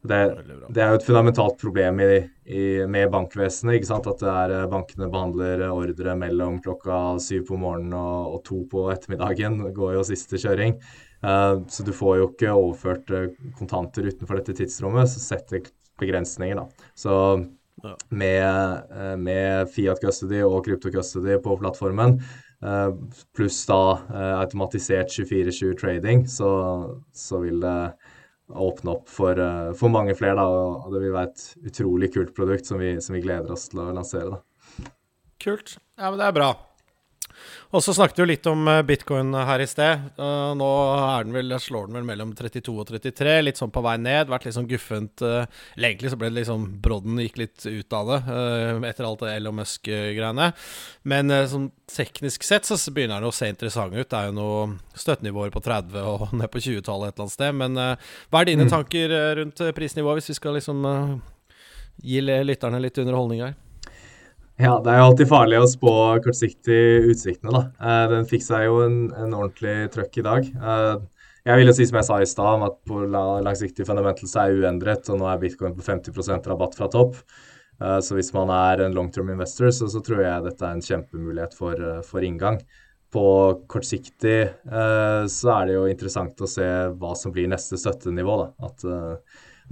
Det, 0.06 0.18
det, 0.70 0.82
er 0.82 0.92
jo 0.92 0.98
et 1.00 1.06
fundamentalt 1.06 1.56
problem 1.58 1.98
i, 2.04 2.10
i, 2.46 2.64
med 2.86 3.10
bankvesenet. 3.10 3.78
ikke 3.78 3.88
sant? 3.88 4.06
At 4.06 4.22
er, 4.22 4.68
bankene 4.70 5.08
behandler 5.10 5.64
ordre 5.70 6.14
mellom 6.18 6.60
klokka 6.62 7.18
syv 7.22 7.48
på 7.48 7.58
morgenen 7.58 7.96
og, 7.98 8.36
og 8.36 8.44
to 8.46 8.60
på 8.70 8.86
ettermiddagen. 8.92 9.58
Det 9.64 9.74
går 9.74 9.96
jo 9.96 10.06
siste 10.06 10.38
kjøring. 10.38 10.76
Uh, 11.26 11.66
så 11.68 11.82
du 11.82 11.92
får 11.96 12.18
jo 12.20 12.26
ikke 12.30 12.54
overført 12.54 13.10
uh, 13.10 13.28
kontanter 13.58 14.06
utenfor 14.06 14.38
dette 14.38 14.54
tidsrommet, 14.60 15.10
så 15.10 15.22
setter 15.22 15.64
begrensninger, 15.98 16.60
da. 16.60 16.90
Så 16.94 17.14
med, 18.14 18.84
uh, 18.92 19.14
med, 19.18 19.72
Fiat 19.74 20.02
Custody 20.04 20.44
og 20.46 20.62
Crypto 20.68 20.92
Custody 20.94 21.38
på 21.42 21.58
plattformen, 21.62 22.20
pluss 23.36 23.58
da 23.68 23.98
automatisert 24.40 25.10
24-7 25.12 25.74
trading, 25.76 26.22
så, 26.26 26.48
så, 27.12 27.42
vil 27.42 27.60
det 27.60 27.74
åpne 28.48 28.94
opp 28.94 29.10
for, 29.12 29.38
for 29.76 29.92
mange 29.92 30.14
flere, 30.16 30.38
da. 30.40 30.46
Og 30.86 30.94
det 30.94 31.02
vil 31.02 31.12
være 31.12 31.28
et 31.34 31.68
utrolig 31.68 32.08
kult 32.14 32.32
produkt 32.34 32.66
som 32.66 32.80
vi, 32.80 32.94
som 33.04 33.18
vi 33.18 33.20
gleder 33.26 33.52
oss 33.52 33.68
til 33.68 33.84
å 33.84 33.90
lansere, 33.92 34.38
da. 34.38 34.88
Kult. 35.44 35.76
Ja, 36.00 36.08
men 36.08 36.16
det 36.22 36.30
er 36.30 36.38
bra. 36.40 36.50
Og 37.74 37.82
så 37.82 37.92
snakket 37.96 38.20
vi 38.22 38.26
litt 38.30 38.46
om 38.46 38.68
eh, 38.70 38.82
bitcoin 38.86 39.34
her 39.34 39.62
i 39.62 39.66
sted. 39.68 40.04
Uh, 40.20 40.54
nå 40.56 40.68
den 41.26 41.34
vel, 41.34 41.56
slår 41.60 41.88
den 41.88 41.98
vel 41.98 42.06
mellom 42.06 42.34
32 42.38 42.72
og 42.72 42.86
33, 42.88 43.34
litt 43.42 43.58
sånn 43.60 43.72
på 43.74 43.82
vei 43.84 43.96
ned. 44.00 44.30
Vært 44.30 44.46
litt 44.46 44.56
sånn 44.56 44.68
guffent. 44.70 45.24
Eller 45.24 45.88
egentlig 45.88 46.12
så 46.12 46.20
ble 46.20 46.30
det 46.30 46.38
liksom 46.40 46.68
Brodden 46.84 47.20
gikk 47.24 47.40
litt 47.42 47.66
ut 47.66 47.96
av 47.96 48.12
det 48.12 48.20
etter 48.90 49.08
alt 49.08 49.24
det 49.24 49.34
Elon 49.34 49.58
Musk-greiene. 49.58 50.48
Men 51.10 51.34
sånn 51.50 51.68
teknisk 51.90 52.46
sett 52.46 52.68
så 52.68 52.78
begynner 52.94 53.20
den 53.20 53.30
å 53.30 53.34
se 53.34 53.50
interessant 53.50 53.94
ut. 53.96 54.08
Det 54.08 54.18
er 54.20 54.30
jo 54.30 54.38
noe 54.38 54.96
støttenivåer 54.96 55.52
på 55.54 55.62
30 55.66 56.00
og 56.14 56.32
ned 56.38 56.52
på 56.52 56.62
20-tallet 56.62 57.12
et 57.12 57.18
eller 57.18 57.26
annet 57.26 57.36
sted. 57.36 57.60
Men 57.64 57.78
hva 57.82 58.42
er 58.42 58.52
dine 58.52 58.68
mm. 58.68 58.72
tanker 58.72 59.18
rundt 59.42 59.62
prisnivået, 59.76 60.20
hvis 60.20 60.32
vi 60.34 60.40
skal 60.40 60.58
liksom 60.58 60.86
gi 62.06 62.22
lytterne 62.22 62.82
litt 62.82 62.98
underholdning 63.02 63.46
her? 63.48 63.56
Ja, 64.56 64.78
det 64.80 64.88
er 64.88 65.02
jo 65.02 65.08
alltid 65.10 65.28
farlig 65.28 65.58
å 65.60 65.68
spå 65.68 65.90
kortsiktig 66.24 67.10
utsiktene, 67.12 67.52
da. 67.52 67.60
Eh, 67.76 68.04
den 68.14 68.28
fikk 68.28 68.44
seg 68.46 68.64
jo 68.64 68.78
en, 68.86 68.94
en 69.12 69.34
ordentlig 69.36 69.90
trøkk 69.92 70.16
i 70.22 70.24
dag. 70.24 70.46
Eh, 70.48 70.94
jeg 71.46 71.60
vil 71.60 71.68
jo 71.68 71.74
si 71.76 71.86
som 71.90 71.98
jeg 72.00 72.08
sa 72.08 72.16
i 72.22 72.28
stad, 72.30 72.64
at 72.64 72.78
på 72.88 73.02
langsiktig 73.12 73.84
fundamentals 73.86 74.32
er 74.40 74.56
uendret, 74.56 75.10
og 75.12 75.20
nå 75.20 75.28
er 75.28 75.42
bitcoin 75.42 75.76
på 75.76 75.84
50% 75.84 76.48
rabatt 76.48 76.78
fra 76.78 76.88
topp. 76.94 77.20
Eh, 77.82 77.98
så 78.00 78.16
hvis 78.16 78.32
man 78.32 78.54
er 78.54 78.86
en 78.86 78.96
long 78.96 79.10
term 79.12 79.28
investor, 79.34 79.68
så, 79.76 79.90
så, 79.92 80.00
tror 80.00 80.24
jeg 80.24 80.46
dette 80.48 80.64
er 80.64 80.78
en 80.78 80.86
kjempemulighet 80.88 81.58
for, 81.58 81.84
for 82.08 82.24
inngang. 82.24 82.56
På 83.12 83.26
kortsiktig 83.70 84.38
så 84.66 85.50
er 85.52 85.68
det 85.68 85.76
jo 85.76 85.84
interessant 85.88 86.40
å 86.42 86.48
se 86.50 86.66
hva 86.98 87.12
som 87.16 87.32
blir 87.32 87.46
neste 87.48 87.78
støttenivå. 87.80 88.34
da. 88.40 88.48
At 88.66 88.82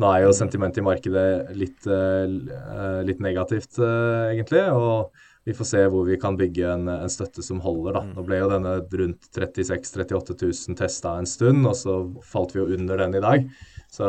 nå 0.00 0.10
er 0.10 0.24
jo 0.24 0.34
sentimentet 0.34 0.82
i 0.82 0.86
markedet 0.86 1.28
litt, 1.54 1.86
uh, 1.86 3.00
litt 3.06 3.22
negativt, 3.22 3.78
uh, 3.78 4.32
egentlig. 4.32 4.64
Og 4.74 5.12
vi 5.44 5.54
får 5.54 5.68
se 5.68 5.82
hvor 5.92 6.06
vi 6.08 6.18
kan 6.20 6.38
bygge 6.40 6.68
en, 6.72 6.88
en 6.88 7.12
støtte 7.12 7.44
som 7.44 7.60
holder. 7.64 7.98
da. 7.98 8.04
Mm. 8.04 8.12
Nå 8.16 8.26
ble 8.26 8.40
jo 8.40 8.50
denne 8.52 8.76
rundt 9.02 9.28
36 9.36 9.94
000-38 10.00 10.38
000 10.40 10.78
testa 10.80 11.18
en 11.20 11.28
stund, 11.28 11.66
og 11.68 11.76
så 11.78 11.98
falt 12.24 12.56
vi 12.56 12.62
jo 12.62 12.70
under 12.78 13.04
den 13.04 13.18
i 13.20 13.24
dag. 13.24 13.50
Så 13.92 14.08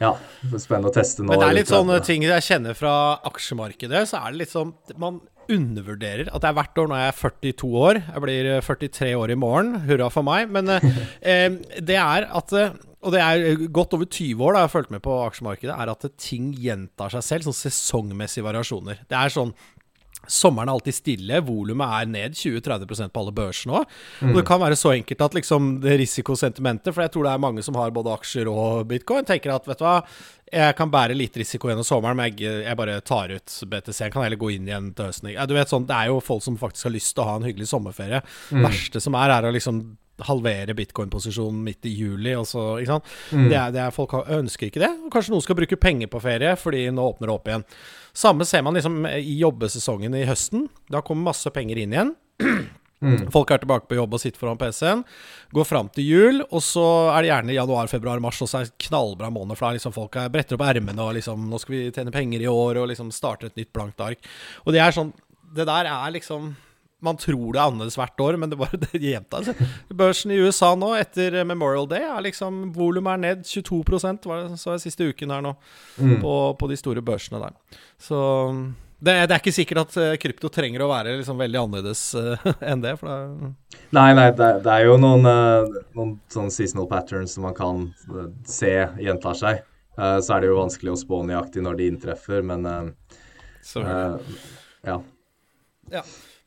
ja, 0.00 0.12
spennende 0.60 0.92
å 0.92 0.94
teste 0.94 1.24
nå. 1.24 1.32
Men 1.32 1.40
det 1.40 1.48
er 1.48 1.56
litt 1.56 1.72
sånne 1.72 2.02
ting 2.04 2.24
jeg 2.26 2.44
kjenner 2.44 2.76
fra 2.76 2.94
aksjemarkedet. 3.26 4.04
Så 4.10 4.20
er 4.20 4.32
det 4.32 4.44
litt 4.44 4.52
sånn 4.52 4.74
Man 5.00 5.22
undervurderer 5.52 6.28
at 6.34 6.42
det 6.42 6.48
er 6.50 6.56
hvert 6.58 6.80
år 6.82 6.90
når 6.90 7.00
jeg 7.00 7.12
er 7.12 7.20
42 7.20 7.70
år. 7.80 8.00
Jeg 8.02 8.24
blir 8.24 8.50
43 8.66 9.12
år 9.16 9.32
i 9.32 9.38
morgen. 9.40 9.72
Hurra 9.88 10.10
for 10.12 10.26
meg. 10.26 10.52
Men 10.52 10.76
eh, 10.76 11.48
det 11.90 11.98
er 12.02 12.28
at 12.28 12.54
og 13.06 13.14
det 13.14 13.22
er 13.22 13.64
godt 13.70 13.94
over 13.94 14.08
20 14.10 14.42
år 14.42 14.56
da 14.56 14.64
jeg 14.64 14.68
har 14.68 14.74
fulgt 14.74 14.92
med 14.94 15.04
på 15.04 15.14
aksjemarkedet, 15.28 15.72
er 15.72 15.92
at 15.92 16.06
ting 16.18 16.50
gjentar 16.58 17.14
seg 17.14 17.22
selv. 17.22 17.46
Sånn 17.46 17.60
sesongmessige 17.60 18.46
variasjoner. 18.46 19.04
Det 19.06 19.18
er 19.18 19.32
sånn 19.32 19.54
Sommeren 20.26 20.66
er 20.66 20.74
alltid 20.74 20.96
stille, 20.96 21.36
volumet 21.46 21.92
er 22.00 22.08
ned 22.10 22.32
20-30% 22.34 23.12
på 23.14 23.20
alle 23.22 23.34
børsene 23.36 23.76
òg. 23.78 23.92
Mm. 24.18 24.32
Og 24.32 24.38
det 24.40 24.42
kan 24.48 24.58
være 24.58 24.78
så 24.78 24.90
enkelt 24.96 25.20
at 25.22 25.36
liksom 25.38 25.68
det 25.84 25.92
risikosentimentet, 26.00 26.90
for 26.90 27.04
jeg 27.04 27.12
tror 27.14 27.28
det 27.28 27.34
er 27.36 27.44
mange 27.44 27.62
som 27.62 27.78
har 27.78 27.92
både 27.94 28.10
aksjer 28.16 28.50
og 28.50 28.88
bitcoin, 28.90 29.26
tenker 29.28 29.54
at 29.54 29.68
vet 29.70 29.78
du 29.78 29.84
hva, 29.86 30.00
jeg 30.50 30.74
kan 30.78 30.90
bære 30.90 31.14
litt 31.14 31.38
risiko 31.38 31.70
gjennom 31.70 31.86
sommeren, 31.86 32.18
men 32.18 32.32
jeg, 32.32 32.64
jeg 32.66 32.78
bare 32.78 32.98
tar 33.06 33.36
ut 33.36 33.54
BTC. 33.70 34.00
Jeg 34.00 34.14
kan 34.16 34.26
heller 34.26 34.40
gå 34.40 34.50
inn 34.56 34.66
igjen 34.66 34.90
til 34.98 35.12
høsten. 35.12 35.30
Du 35.46 35.54
vet 35.54 35.70
sånn, 35.70 35.86
Det 35.86 35.94
er 35.94 36.10
jo 36.10 36.18
folk 36.24 36.42
som 36.42 36.58
faktisk 36.58 36.88
har 36.88 36.96
lyst 36.96 37.14
til 37.14 37.22
å 37.22 37.28
ha 37.30 37.38
en 37.38 37.46
hyggelig 37.46 37.70
sommerferie. 37.70 38.22
Mm. 38.50 38.66
verste 38.66 39.02
som 39.02 39.14
er, 39.18 39.34
er 39.36 39.46
å 39.46 39.54
liksom 39.54 39.84
halvere 40.24 40.74
bitcoin-posisjonen 40.76 41.58
midt 41.66 41.86
i 41.88 41.92
juli. 41.98 42.32
Sant? 42.46 43.04
Mm. 43.32 43.48
Det 43.50 43.58
er, 43.58 43.74
det 43.74 43.82
er, 43.84 43.94
folk 43.94 44.14
ønsker 44.22 44.70
ikke 44.70 44.82
det. 44.82 44.92
Og 45.04 45.12
kanskje 45.12 45.34
noen 45.34 45.44
skal 45.44 45.58
bruke 45.58 45.80
penger 45.80 46.10
på 46.12 46.22
ferie, 46.24 46.54
fordi 46.60 46.86
nå 46.94 47.04
åpner 47.12 47.28
det 47.28 47.36
opp 47.36 47.50
igjen. 47.50 47.66
Samme 48.16 48.48
ser 48.48 48.64
man 48.64 48.78
liksom 48.78 49.04
i 49.12 49.36
jobbesesongen 49.42 50.16
i 50.16 50.24
høsten. 50.28 50.70
Da 50.92 51.04
kommer 51.04 51.32
masse 51.32 51.52
penger 51.52 51.82
inn 51.82 51.94
igjen. 51.96 52.16
Mm. 53.04 53.26
Folk 53.28 53.50
er 53.52 53.60
tilbake 53.60 53.84
på 53.90 53.98
jobb 53.98 54.14
og 54.16 54.20
sitter 54.22 54.40
foran 54.40 54.56
PC-en. 54.60 55.02
Går 55.54 55.66
fram 55.68 55.90
til 55.92 56.06
jul, 56.08 56.40
og 56.48 56.62
så 56.64 56.84
er 57.12 57.22
det 57.22 57.28
gjerne 57.28 57.56
januar, 57.58 57.90
februar, 57.92 58.22
mars, 58.24 58.40
og 58.40 58.48
så 58.48 58.62
er 58.62 58.70
det 58.70 58.86
knallbra 58.86 59.28
måned. 59.32 59.58
For 59.58 59.68
da 59.68 59.76
liksom 59.76 59.94
folk 59.94 60.16
er 60.20 60.32
bretter 60.32 60.56
opp 60.56 60.64
ermene 60.64 61.04
og 61.04 61.12
liksom 61.18 61.44
Nå 61.50 61.60
skal 61.60 61.76
vi 61.76 61.82
tjene 61.92 62.14
penger 62.14 62.46
i 62.46 62.50
år, 62.50 62.80
og 62.80 62.88
liksom 62.90 63.12
starte 63.14 63.50
et 63.50 63.60
nytt 63.60 63.72
blankt 63.76 64.00
ark. 64.00 64.24
Og 64.64 64.72
det 64.72 64.80
er 64.82 64.96
sånn 64.96 65.12
Det 65.56 65.68
der 65.68 65.88
er 65.88 66.14
liksom 66.14 66.54
man 67.04 67.18
tror 67.20 67.52
det 67.52 67.60
er 67.60 67.68
annerledes 67.68 67.98
hvert 67.98 68.22
år, 68.24 68.38
men 68.40 68.50
det 68.50 68.58
bare 68.60 68.80
det 68.86 69.00
gjentar 69.02 69.44
seg. 69.46 69.60
Børsen 69.92 70.32
i 70.32 70.40
USA 70.40 70.72
nå, 70.78 70.94
etter 70.98 71.42
Memorial 71.44 71.88
Day, 71.90 72.06
er 72.06 72.24
liksom 72.24 72.70
volumet 72.76 73.16
er 73.16 73.22
ned 73.24 73.44
22% 73.44 74.26
var 74.30 74.46
det 74.46 74.60
så 74.60 74.76
jeg 74.76 74.86
siste 74.86 75.10
uken 75.12 75.34
her 75.34 75.44
nå, 75.44 75.54
mm. 75.98 76.18
på, 76.24 76.34
på, 76.58 76.70
de 76.72 76.80
store 76.80 77.04
børsene 77.04 77.42
der. 77.42 77.56
Så 78.00 78.18
det, 78.96 79.12
det, 79.12 79.34
er 79.34 79.40
ikke 79.42 79.52
sikkert 79.52 79.82
at 79.82 79.96
uh, 80.00 80.14
krypto 80.20 80.48
trenger 80.52 80.82
å 80.82 80.88
være 80.88 81.18
liksom 81.18 81.36
veldig 81.40 81.58
annerledes 81.60 82.02
uh, 82.16 82.46
enn 82.70 82.84
det. 82.84 82.94
det 83.02 83.16
nei, 83.92 84.10
nei, 84.16 84.30
det, 84.32 84.50
det, 84.64 84.72
er 84.72 84.86
jo 84.88 84.96
noen, 85.00 85.28
uh, 85.28 85.80
noen 85.98 86.14
sånne 86.32 86.54
seasonal 86.54 86.88
patterns 86.90 87.36
som 87.36 87.44
man 87.44 87.56
kan 87.56 87.90
se 88.48 88.72
gjentar 89.02 89.36
seg. 89.36 89.64
så 89.96 90.34
er 90.34 90.42
det 90.42 90.48
jo 90.50 90.58
vanskelig 90.58 90.92
å 90.92 90.98
spå 91.00 91.22
nøyaktig 91.24 91.62
når 91.64 91.76
de 91.78 91.84
inntreffer, 91.88 92.42
men 92.44 92.66
ja. 94.84 94.96
ja. 95.92 96.02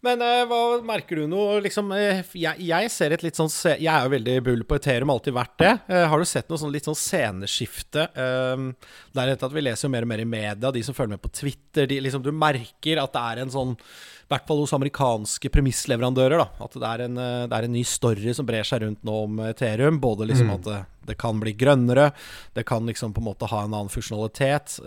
Men 0.06 0.22
eh, 0.24 0.46
hva 0.48 0.80
merker 0.86 1.20
du 1.20 1.26
noe 1.28 1.58
liksom, 1.64 1.90
eh, 1.92 2.22
jeg, 2.40 2.64
jeg, 2.64 2.92
ser 2.94 3.16
et 3.16 3.24
litt 3.26 3.40
sånn 3.40 3.50
Jeg 3.52 3.90
er 3.92 4.06
jo 4.06 4.14
veldig 4.14 4.36
bull 4.46 4.62
på 4.68 4.78
Ethereum, 4.80 5.12
alltid 5.12 5.36
vært 5.36 5.58
det. 5.60 5.74
Eh, 5.92 6.06
har 6.12 6.22
du 6.22 6.28
sett 6.30 6.48
noe 6.52 6.62
sånn 6.62 6.72
litt 6.72 6.88
sånn 6.88 6.98
sceneskifte? 6.98 8.08
det 8.10 9.24
er 9.24 9.34
at 9.34 9.52
vi 9.54 9.64
leser 9.64 9.88
jo 9.88 9.92
mer 9.92 10.06
og 10.06 10.10
mer 10.12 10.22
i 10.24 10.30
media, 10.30 10.72
de 10.72 10.84
som 10.86 10.96
følger 10.96 11.18
med 11.18 11.24
på 11.24 11.34
Twitter. 11.42 11.90
De, 11.90 12.00
liksom, 12.06 12.24
du 12.24 12.32
merker 12.32 13.02
at 13.02 13.12
det 13.16 13.26
er 13.34 13.44
en 13.44 13.52
sånn 13.52 13.76
i 13.76 14.32
hvert 14.32 14.46
fall 14.46 14.62
hos 14.62 14.76
amerikanske 14.78 15.50
premissleverandører. 15.52 16.38
da, 16.38 16.48
At 16.64 16.76
det 16.78 16.90
er, 16.90 17.04
en, 17.08 17.20
det 17.20 17.56
er, 17.58 17.66
en, 17.66 17.74
ny 17.74 17.82
story 17.88 18.36
som 18.38 18.48
brer 18.48 18.68
seg 18.68 18.84
rundt 18.84 19.02
nå 19.08 19.16
om 19.26 19.40
Ethereum. 19.50 19.98
Både 20.00 20.28
liksom 20.30 20.52
mm. 20.52 20.56
at 20.60 20.68
det, 20.68 20.82
det, 21.12 21.18
kan 21.20 21.42
bli 21.42 21.56
grønnere, 21.58 22.12
det 22.54 22.64
kan 22.70 22.86
liksom 22.88 23.16
på 23.16 23.24
en 23.24 23.30
måte 23.32 23.50
ha 23.50 23.64
en 23.66 23.74
annen 23.74 23.92
funksjonalitet. 23.92 24.78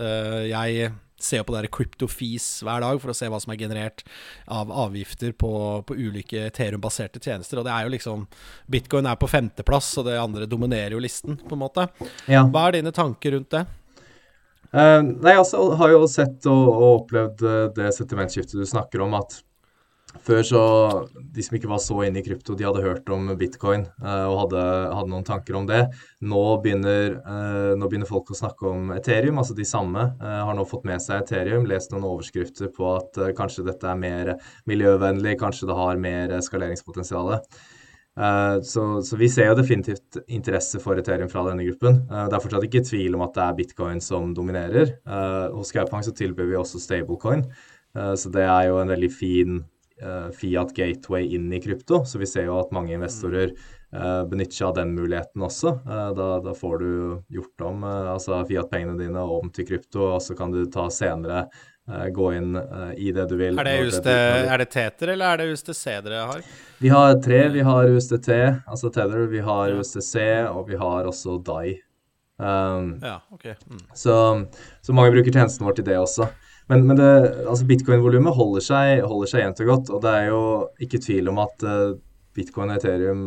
jeg 0.46 0.92
ser 1.24 1.44
på 1.46 1.54
der 1.54 1.68
cryptofees 1.72 2.46
hver 2.66 2.82
dag 2.84 3.00
for 3.02 3.12
å 3.12 3.16
se 3.16 3.28
hva 3.30 3.40
som 3.42 3.54
er 3.54 3.60
generert 3.60 4.04
av 4.50 4.72
avgifter 4.84 5.34
på, 5.36 5.52
på 5.88 5.98
ulike 5.98 6.48
Ethereum-baserte 6.48 7.22
tjenester. 7.22 7.60
Og 7.60 7.68
det 7.68 7.74
er 7.74 7.86
jo 7.86 7.94
liksom 7.94 8.26
Bitcoin 8.72 9.08
er 9.10 9.20
på 9.20 9.30
femteplass, 9.30 9.92
og 10.00 10.08
det 10.08 10.18
andre 10.20 10.48
dominerer 10.50 10.96
jo 10.96 11.02
listen, 11.02 11.38
på 11.40 11.56
en 11.56 11.62
måte. 11.64 11.86
Ja. 12.30 12.44
Hva 12.48 12.68
er 12.68 12.80
dine 12.80 12.94
tanker 12.94 13.36
rundt 13.36 13.52
det? 13.54 13.64
Uh, 14.72 15.02
nei, 15.04 15.34
altså, 15.36 15.66
har 15.76 15.92
jo 15.92 16.04
sett 16.08 16.46
og, 16.48 16.68
og 16.72 16.84
opplevd 17.02 17.42
uh, 17.44 17.64
det 17.76 17.90
sentimentskiftet 17.92 18.56
du 18.56 18.64
snakker 18.68 19.02
om, 19.04 19.18
at 19.18 19.42
før 20.20 20.42
så 20.46 20.62
De 21.32 21.44
som 21.44 21.56
ikke 21.56 21.70
var 21.70 21.80
så 21.82 21.98
inne 22.06 22.20
i 22.20 22.24
krypto, 22.24 22.54
de 22.56 22.66
hadde 22.66 22.84
hørt 22.84 23.08
om 23.12 23.30
bitcoin 23.40 23.86
eh, 23.86 24.26
og 24.28 24.38
hadde, 24.44 24.62
hadde, 24.92 25.10
noen 25.12 25.26
tanker 25.26 25.56
om 25.56 25.68
det. 25.68 25.80
Nå 26.28 26.42
begynner, 26.64 27.16
eh, 27.18 27.72
nå 27.78 27.88
begynner, 27.88 28.08
folk 28.08 28.34
å 28.34 28.36
snakke 28.36 28.68
om 28.68 28.92
Ethereum, 28.96 29.40
altså 29.40 29.56
de 29.56 29.66
samme. 29.68 30.10
eh, 30.20 30.40
har 30.44 30.56
nå 30.58 30.66
fått 30.68 30.84
med 30.88 31.00
seg 31.02 31.22
Ethereum, 31.22 31.64
lest 31.70 31.94
noen 31.94 32.04
overskrifter 32.10 32.68
på 32.74 32.90
at 32.98 33.22
kanskje 33.38 33.64
dette 33.70 33.88
er 33.88 33.98
mer 33.98 34.34
miljøvennlig, 34.68 35.38
kanskje 35.40 35.70
det 35.70 35.78
har 35.78 36.02
mer 36.04 36.36
skaleringspotensial. 36.44 37.38
Så, 38.12 38.82
så, 39.00 39.16
vi 39.16 39.24
ser 39.32 39.46
jo 39.48 39.56
definitivt 39.56 40.18
interesse 40.28 40.76
for 40.84 41.00
Ethereum 41.00 41.30
fra 41.32 41.46
denne 41.46 41.64
gruppen. 41.64 42.02
Det 42.10 42.36
er 42.36 42.42
fortsatt 42.44 42.66
ikke 42.66 42.84
tvil 42.84 43.16
om 43.16 43.24
at 43.24 43.32
det 43.38 43.46
er 43.46 43.56
bitcoin 43.56 44.04
som 44.04 44.34
dominerer. 44.36 44.98
Hos 45.56 45.72
Gaupang 45.72 46.04
så 46.04 46.12
tilbyr 46.12 46.50
vi 46.50 46.58
også 46.60 46.82
stablecoin, 46.82 47.46
så 47.96 48.32
det 48.34 48.44
er 48.44 48.68
jo 48.68 48.82
en 48.82 48.92
veldig 48.92 49.10
fin 49.16 49.62
Eh, 49.62 49.71
Fiat 50.36 50.74
Gateway 50.76 51.34
inn 51.36 51.52
i 51.52 51.60
krypto. 51.62 52.02
Så 52.04 52.18
vi 52.18 52.28
ser 52.28 52.48
jo 52.48 52.58
at 52.60 52.72
mange 52.74 52.94
investorer 52.96 53.52
uh, 53.94 54.22
benytter 54.28 54.58
seg 54.58 54.70
av 54.70 54.78
den 54.80 54.94
muligheten 54.96 55.44
også. 55.46 55.76
Uh, 55.86 56.08
da, 56.18 56.28
da, 56.44 56.54
får 56.58 56.78
du 56.82 56.88
gjort 57.38 57.66
om 57.68 57.84
altså 57.86 58.42
Fiat-pengene 58.48 58.98
dine 59.00 59.22
om 59.22 59.52
til 59.54 59.68
krypto, 59.68 60.08
og 60.16 60.24
så 60.24 60.38
kan 60.38 60.54
du 60.54 60.64
ta 60.70 60.88
senere 60.92 61.46
gå 62.14 62.28
inn 62.38 62.54
i 62.94 63.08
det 63.10 63.24
du 63.26 63.32
vil. 63.40 63.56
Er 63.58 63.66
det, 63.66 63.72
USD, 63.88 64.06
er 64.06 64.60
det 64.62 64.68
Teter 64.70 65.10
eller 65.16 65.32
er 65.32 65.40
det 65.40 65.48
USTC 65.50 65.96
dere 66.06 66.20
har? 66.28 66.44
Vi 66.78 66.92
har 66.94 67.16
tre. 67.24 67.40
Vi 67.56 67.64
har 67.66 67.90
USDT, 67.90 68.28
altså 68.66 68.90
Tether, 68.94 69.26
vi 69.30 69.42
har 69.42 69.74
USTC, 69.74 70.14
og 70.46 70.70
vi 70.70 70.78
har 70.78 71.10
også 71.10 71.40
DAI. 71.42 71.80
Um, 72.42 72.98
ja, 73.02 73.20
okay. 73.30 73.54
Mm. 73.70 73.78
Så, 73.94 74.46
så, 74.80 74.92
mange 74.92 75.12
bruker 75.14 75.30
tjenesten 75.30 75.66
vår 75.66 75.76
til 75.78 75.86
det 75.86 75.98
også. 76.00 76.26
Men, 76.70 76.86
men 76.86 77.00
altså 77.02 77.66
bitcoin-volumet 77.68 78.36
holder 78.36 79.06
holder 79.06 79.30
seg 79.30 79.42
jevnt 79.42 79.62
og 79.64 79.70
godt, 79.72 79.90
og 79.96 80.04
det 80.04 80.12
er 80.18 80.28
jo 80.30 80.42
ikke 80.84 81.00
tvil 81.02 81.32
om 81.32 81.40
at 81.42 81.64
uh, 81.66 81.96
bitcoin 82.36 82.70
og 82.70 82.78
Ethereum 82.78 83.24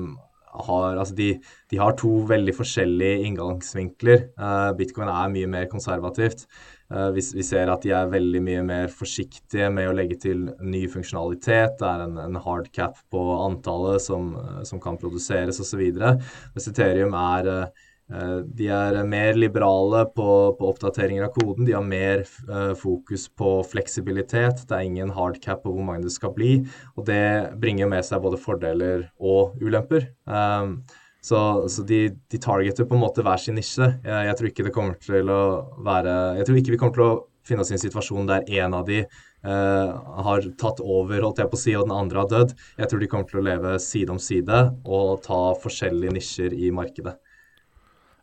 har, 0.66 0.96
altså 0.96 1.16
de, 1.18 1.34
de, 1.72 1.80
har 1.82 1.96
to 2.00 2.12
veldig 2.30 2.54
forskjellige 2.56 3.26
inngangsvinkler. 3.28 4.30
Uh, 4.40 4.72
bitcoin 4.78 5.12
er 5.12 5.34
mye 5.34 5.50
mer 5.52 5.68
konservativt. 5.72 6.46
Uh, 6.92 7.10
vi, 7.16 7.24
vi, 7.36 7.44
ser 7.46 7.72
at 7.72 7.84
de 7.84 7.92
er 7.98 8.12
veldig 8.12 8.42
mye 8.46 8.62
mer 8.66 8.94
forsiktige 8.94 9.72
med 9.74 9.90
å 9.90 9.98
legge 9.98 10.20
til 10.28 10.46
ny 10.64 10.86
funksjonalitet. 10.92 11.76
Det 11.82 11.90
er 11.90 12.06
en, 12.06 12.22
en 12.28 12.40
hard 12.46 12.70
cap 12.76 13.02
på 13.12 13.26
antallet 13.40 14.04
som, 14.06 14.32
som 14.68 14.82
kan 14.84 15.00
produseres 15.02 15.60
osv. 15.64 15.84
Mens 15.92 16.72
Ethereum 16.72 17.18
er 17.20 17.52
uh, 17.52 17.66
Eh, 17.66 17.95
de 18.06 18.68
er 18.70 19.00
mer 19.10 19.34
liberale 19.34 20.04
på, 20.14 20.28
på, 20.60 20.68
oppdateringer 20.70 21.26
av 21.26 21.32
koden. 21.34 21.66
De 21.66 21.74
har 21.74 21.86
mer 21.86 22.22
uh, 22.50 22.76
fokus 22.78 23.26
på 23.34 23.56
fleksibilitet. 23.66 24.62
Det 24.70 24.78
er 24.78 24.86
ingen 24.86 25.14
hardcap 25.16 25.64
på 25.64 25.74
hvor 25.74 25.88
mange 25.88 26.06
det 26.06 26.14
skal 26.14 26.36
bli. 26.36 26.60
Og 26.94 27.08
det 27.10 27.58
bringer 27.62 27.90
med 27.90 28.06
seg 28.06 28.22
både 28.22 28.38
fordeler 28.42 29.08
og 29.18 29.58
ulemper. 29.58 30.12
Um, 30.30 30.84
så, 31.26 31.40
så 31.70 31.82
de, 31.82 32.12
de, 32.30 32.38
targeter 32.38 32.86
på 32.86 32.94
en 32.94 33.02
måte 33.02 33.26
hver 33.26 33.42
sin 33.42 33.58
nisje. 33.58 33.88
Jeg, 34.06 34.26
jeg, 34.30 34.38
tror 34.38 34.52
ikke 34.52 34.66
det 34.68 34.76
kommer 34.76 35.00
til 35.02 35.32
å 35.34 35.44
være 35.86 36.18
Jeg 36.38 36.46
tror 36.46 36.60
ikke 36.60 36.76
vi 36.76 36.82
kommer 36.84 36.98
til 36.98 37.08
å 37.08 37.16
finne 37.46 37.66
oss 37.66 37.72
i 37.72 37.78
en 37.78 37.82
situasjon 37.82 38.30
der 38.30 38.46
en 38.62 38.76
av 38.78 38.86
de 38.86 39.02
uh, 39.06 39.90
har 40.28 40.46
tatt 40.62 40.82
over, 40.82 41.22
holdt 41.22 41.42
jeg 41.42 41.50
på 41.50 41.58
å 41.58 41.62
si, 41.62 41.74
og 41.78 41.88
den 41.90 41.98
andre 41.98 42.22
har 42.22 42.30
dødd. 42.30 42.54
Jeg 42.78 42.92
tror 42.92 43.02
de 43.02 43.10
kommer 43.10 43.30
til 43.30 43.42
å 43.42 43.46
leve 43.50 43.78
side 43.82 44.14
om 44.14 44.22
side 44.22 44.62
og 44.86 45.24
ta 45.26 45.42
forskjellige 45.66 46.14
nisjer 46.20 46.58
i 46.58 46.70
markedet. 46.74 47.18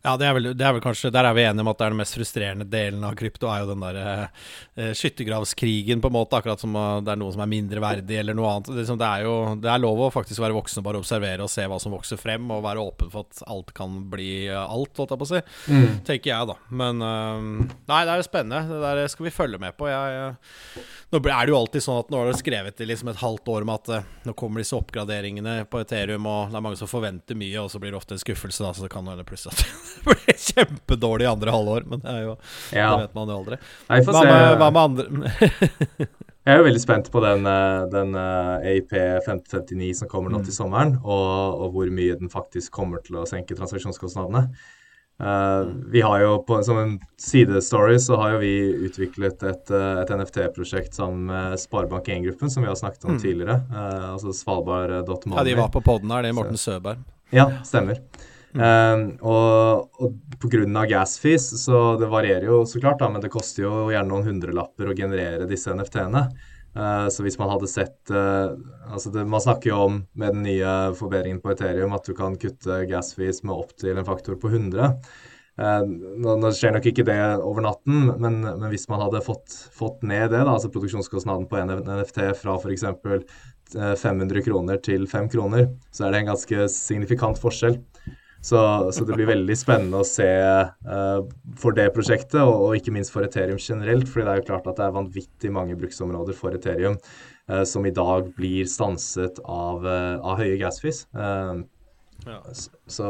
Ja, 0.03 0.17
det 0.19 0.25
er, 0.27 0.33
vel, 0.35 0.49
det 0.51 0.65
er, 0.65 0.73
vel, 0.75 0.83
kanskje 0.83 1.13
Der 1.15 1.23
er 1.23 1.35
vi 1.35 1.45
enige 1.47 1.63
om 1.63 1.69
at 1.71 1.77
det 1.79 1.85
er 1.85 1.93
den 1.93 1.99
mest 2.01 2.17
frustrerende 2.17 2.65
delen 2.67 3.05
av 3.07 3.13
krypto, 3.15 3.47
er 3.47 3.61
jo 3.63 3.69
den 3.69 3.85
der 3.85 3.99
eh, 4.03 4.89
skyttergravskrigen, 4.99 6.01
på 6.03 6.09
en 6.11 6.15
måte. 6.17 6.35
Akkurat 6.35 6.59
som 6.59 6.75
uh, 6.75 6.97
det 6.99 7.13
er 7.13 7.21
noe 7.21 7.31
som 7.31 7.43
er 7.45 7.51
mindre 7.53 7.79
verdig, 7.79 8.17
eller 8.19 8.35
noe 8.35 8.49
annet. 8.51 8.73
Det, 8.75 8.83
det, 8.99 9.07
er 9.07 9.23
jo 9.23 9.35
det 9.63 9.69
er 9.71 9.79
lov 9.79 10.01
å 10.03 10.09
faktisk 10.11 10.43
være 10.43 10.57
voksen 10.57 10.81
og 10.81 10.87
bare 10.89 10.99
observere 10.99 11.47
og 11.47 11.51
se 11.53 11.69
hva 11.71 11.79
som 11.79 11.95
vokser 11.95 12.19
frem, 12.19 12.51
og 12.51 12.65
være 12.65 12.83
åpen 12.83 13.13
for 13.13 13.29
at 13.29 13.45
alt 13.47 13.71
kan 13.77 13.95
bli 14.11 14.31
uh, 14.51 14.65
alt, 14.65 14.91
holdt 14.99 15.15
jeg 15.15 15.23
på 15.23 15.29
å 15.29 15.31
si. 15.31 15.41
Mm. 15.71 15.87
Tenker 16.11 16.33
jeg, 16.33 16.51
da. 16.51 16.57
Men 16.83 16.99
Nei, 16.99 18.03
det 18.03 18.11
er 18.11 18.19
jo 18.19 18.27
spennende. 18.27 18.65
Det 18.67 18.83
der 18.83 19.13
skal 19.13 19.29
vi 19.29 19.35
følge 19.39 19.61
med 19.61 19.79
på. 19.79 19.87
Jeg, 19.87 20.35
nå 21.13 21.19
er 21.21 21.45
det 21.45 21.53
jo 21.53 21.57
alltid 21.59 21.83
sånn 21.85 21.99
at 22.01 22.09
nå 22.11 22.19
har 22.19 22.31
det 22.31 22.39
skrevet 22.39 22.81
i 22.81 22.87
liksom 22.89 23.11
et 23.11 23.21
halvt 23.21 23.51
år 23.53 23.65
om 23.65 23.71
at 23.75 23.91
nå 24.25 24.33
kommer 24.39 24.63
disse 24.63 24.75
oppgraderingene 24.77 25.55
på 25.69 25.83
Ethereum, 25.83 26.25
og 26.29 26.51
det 26.51 26.59
er 26.59 26.65
mange 26.65 26.79
som 26.79 26.89
forventer 26.89 27.37
mye, 27.37 27.61
og 27.61 27.69
så 27.69 27.81
blir 27.81 27.93
det 27.93 27.99
ofte 27.99 28.17
en 28.17 28.23
skuffelse, 28.23 28.63
da, 28.65 28.73
så 28.73 28.87
det 28.87 28.91
kan 28.93 29.07
hende 29.09 29.25
plutselig 29.27 29.53
at 29.53 29.63
det 29.93 30.09
blir 30.09 30.41
kjempedårlig 30.47 31.27
i 31.27 31.31
andre 31.31 31.55
halvår, 31.55 31.87
men 31.91 32.03
det, 32.03 32.17
jo, 32.25 32.35
ja. 32.73 32.89
det 32.89 33.05
vet 33.05 33.17
man 33.19 33.33
jo 33.33 33.39
aldri. 33.43 33.61
Nei, 33.89 34.03
hva, 34.09 34.25
med, 34.27 34.45
hva, 34.61 34.69
med, 34.69 34.83
andre 34.83 35.49
Jeg 36.43 36.51
er 36.51 36.59
jo 36.59 36.65
veldig 36.65 36.83
spent 36.83 37.05
på 37.07 37.21
den, 37.23 37.45
eh, 37.47 37.81
den 37.87 38.17
AIP 38.19 38.89
1559 38.97 39.93
som 40.01 40.09
kommer 40.11 40.33
nå 40.33 40.41
mm. 40.41 40.47
til 40.49 40.55
sommeren, 40.57 40.97
og, 40.99 41.27
og, 41.61 41.67
hvor 41.77 41.91
mye 41.95 42.17
den 42.19 42.31
faktisk 42.33 42.73
kommer 42.75 43.03
til 43.05 43.21
å 43.21 43.27
senke 43.29 43.55
transaksjonskostnadene. 43.55 44.49
Uh, 45.21 45.69
vi 45.93 46.01
har 46.01 46.19
jo 46.19 46.43
på, 46.43 46.63
Som 46.63 46.77
en 46.77 46.99
sidestory 47.21 47.99
så 47.99 48.17
har 48.17 48.33
jo 48.33 48.39
vi 48.41 48.53
utviklet 48.87 49.43
et, 49.45 49.69
eh, 49.71 49.99
et 50.01 50.09
NFT-prosjekt 50.09 50.97
sammen 50.97 51.27
med 51.29 51.59
Sparebank1-gruppen, 51.61 52.49
som 52.49 52.65
vi 52.65 52.69
har 52.69 52.75
snakket 52.75 53.05
om 53.05 53.15
mm. 53.15 53.21
tidligere. 53.21 53.59
Uh, 53.71 54.13
altså 54.15 54.33
Svalbard.money. 54.33 55.37
Ja, 55.37 55.43
de 55.43 55.55
var 55.61 55.69
på 55.71 55.83
poden 55.85 56.11
her, 56.11 56.25
det 56.25 56.33
er 56.33 56.37
Morten 56.37 56.59
Søberg. 56.59 57.05
Ja, 57.31 57.45
stemmer. 57.63 58.01
Mm. 58.53 58.63
Uh, 58.63 59.29
og, 59.29 60.01
og 60.01 60.17
pga. 60.41 60.85
gas 60.89 61.15
fees, 61.21 61.47
så 61.63 61.95
det 62.01 62.09
varierer 62.11 62.49
jo 62.49 62.63
så 62.67 62.81
klart, 62.81 62.99
da, 62.99 63.09
men 63.13 63.23
det 63.23 63.31
koster 63.33 63.67
jo 63.67 63.75
gjerne 63.93 64.09
noen 64.09 64.27
hundrelapper 64.27 64.91
å 64.91 64.97
generere 64.97 65.47
disse 65.49 65.71
NFT-ene. 65.71 66.27
Uh, 66.73 67.05
så 67.13 67.21
hvis 67.21 67.37
man 67.37 67.51
hadde 67.53 67.69
sett 67.69 68.09
uh, 68.09 68.55
altså 68.89 69.11
det, 69.13 69.27
Man 69.29 69.43
snakker 69.43 69.69
jo 69.69 69.75
om 69.77 69.99
med 70.17 70.33
den 70.33 70.41
nye 70.47 70.71
forbedringen 70.97 71.41
på 71.43 71.51
Ethereum 71.53 71.93
at 71.93 72.07
du 72.09 72.15
kan 72.17 72.33
kutte 72.41 72.79
gas 72.89 73.11
fees 73.13 73.43
med 73.45 73.53
opptil 73.53 73.99
en 73.99 74.07
faktor 74.07 74.39
på 74.41 74.49
100. 74.49 74.95
Uh, 75.53 75.83
nå, 75.85 76.33
nå, 76.41 76.49
skjer 76.49 76.73
nok 76.73 76.87
ikke 76.89 77.05
det 77.05 77.19
over 77.45 77.67
natten, 77.67 78.09
men, 78.17 78.41
men 78.41 78.65
hvis 78.73 78.87
man 78.89 79.03
hadde 79.05 79.21
fått, 79.21 79.53
fått 79.77 80.01
ned 80.01 80.31
det, 80.33 80.41
da, 80.41 80.55
altså 80.55 80.73
produksjonskostnaden 80.73 81.45
på 81.51 81.61
NFT 81.61 82.23
fra 82.41 82.57
f.eks. 82.57 82.89
500 83.73 84.43
kroner 84.45 84.81
til 84.85 85.05
5 85.09 85.29
kroner, 85.33 85.69
så 85.93 86.05
er 86.05 86.13
det 86.13 86.23
en 86.23 86.33
ganske 86.33 86.65
signifikant 86.73 87.39
forskjell. 87.41 87.79
Så, 88.43 88.59
så, 88.91 89.05
det 89.07 89.15
blir 89.15 89.29
veldig 89.29 89.55
spennende 89.55 90.01
å 90.03 90.07
se 90.07 90.27
uh, 90.27 91.19
for 91.59 91.75
det 91.77 91.85
prosjektet, 91.95 92.41
og, 92.41 92.57
og, 92.57 92.73
ikke 92.75 92.91
minst 92.91 93.13
for 93.13 93.23
Ethereum 93.23 93.61
generelt. 93.61 94.09
fordi 94.11 94.25
det 94.27 94.33
er 94.33 94.41
jo 94.41 94.47
klart 94.49 94.67
at 94.67 94.81
det 94.81 94.87
er 94.87 94.97
vanvittig 94.97 95.51
mange 95.55 95.77
bruksområder 95.79 96.35
for 96.35 96.57
Ethereum. 96.57 96.97
uh, 97.49 97.63
som 97.63 97.85
i 97.87 97.93
dag 97.95 98.27
blir 98.35 98.67
stanset 98.67 99.39
av, 99.45 99.85
uh, 99.87 100.19
av 100.19 100.41
høye 100.43 100.57
gasfis. 100.59 101.05
Uh, 101.15 101.63
ja. 102.27 102.41
Så 102.87 103.07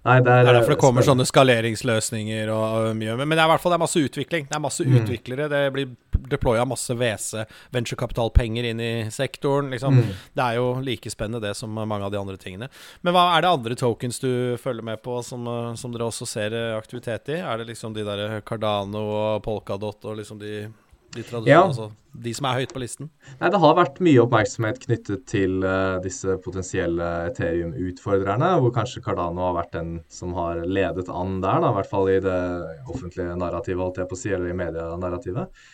Nei, 0.00 0.14
det, 0.24 0.32
er, 0.32 0.46
det 0.46 0.48
er 0.48 0.56
derfor 0.56 0.72
det 0.72 0.80
kommer 0.80 1.04
sånne 1.04 1.26
skaleringsløsninger 1.28 2.48
og, 2.54 2.86
mye. 2.96 3.18
Men, 3.20 3.34
det 3.34 3.42
er 3.42 3.50
i 3.50 3.52
hvert 3.52 3.60
fall 3.60 3.74
er 3.76 3.82
masse 3.82 4.00
utvikling. 4.00 4.46
Det 4.48 4.56
er 4.56 4.62
masse 4.64 4.86
mm. 4.86 4.94
utviklere. 4.96 5.48
Det 5.52 5.60
blir 5.74 5.90
deploya 6.32 6.64
masse 6.64 6.96
WC, 6.96 7.44
venturekapitalpenger 7.76 8.70
inn 8.70 8.80
i 8.80 8.92
sektoren. 9.12 9.68
Liksom. 9.74 10.00
Mm. 10.00 10.14
Det 10.38 10.46
er 10.46 10.56
jo 10.56 10.70
like 10.86 11.12
spennende 11.12 11.42
det 11.44 11.52
som 11.58 11.76
mange 11.76 12.00
av 12.06 12.14
de 12.14 12.20
andre 12.20 12.40
tingene. 12.40 12.70
Men 13.04 13.16
hva 13.16 13.26
er 13.34 13.44
det 13.44 13.52
andre 13.52 13.76
tokens 13.76 14.22
du 14.24 14.30
følger 14.62 14.88
med 14.88 15.02
på, 15.04 15.20
som, 15.26 15.44
som 15.76 15.92
dere 15.92 16.08
også 16.08 16.28
ser 16.28 16.56
aktivitet 16.78 17.34
i? 17.36 17.42
Er 17.44 17.60
det 17.60 17.68
liksom 17.74 17.92
de 17.92 18.06
der 18.08 18.40
Cardano 18.40 19.04
og 19.04 19.44
Polkadot 19.44 20.08
og 20.08 20.16
liksom 20.22 20.40
de 20.40 20.70
de, 21.14 21.22
ja. 21.48 21.64
altså, 21.64 21.88
de 22.12 22.32
som 22.34 22.46
er 22.46 22.60
høyt 22.60 22.72
på 22.74 22.82
listen? 22.82 23.08
Nei, 23.40 23.50
Det 23.50 23.60
har 23.62 23.76
vært 23.78 23.98
mye 24.04 24.22
oppmerksomhet 24.22 24.78
knyttet 24.84 25.24
til 25.30 25.64
uh, 25.64 25.98
disse 26.04 26.36
potensielle 26.44 27.08
Ethereum-utfordrerne, 27.30 28.52
hvor 28.62 28.74
kanskje 28.74 29.02
Cardano 29.04 29.48
har 29.48 29.56
vært 29.58 29.74
den 29.74 29.92
som 30.12 30.34
har 30.38 30.62
ledet 30.66 31.10
an 31.10 31.40
der, 31.42 31.62
da, 31.64 31.72
i 31.72 31.78
hvert 31.78 31.90
fall 31.90 32.10
i 32.12 32.20
det 32.22 32.40
offentlige 32.86 33.38
narrativet, 33.38 33.82
holdt 33.82 34.02
jeg 34.02 34.10
på 34.10 34.18
å 34.18 34.22
si, 34.22 34.34
eller 34.34 34.52
i 34.52 34.58
medienarrativet. 34.60 35.64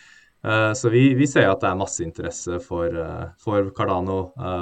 Uh, 0.45 0.71
så 0.77 0.89
vi, 0.93 1.03
vi, 1.17 1.27
ser 1.29 1.49
at 1.51 1.61
det 1.61 1.69
er 1.69 1.81
masse 1.81 2.05
interesse 2.05 2.57
for, 2.63 2.93
uh, 2.93 3.27
for 3.41 3.69
Cardano, 3.77 4.19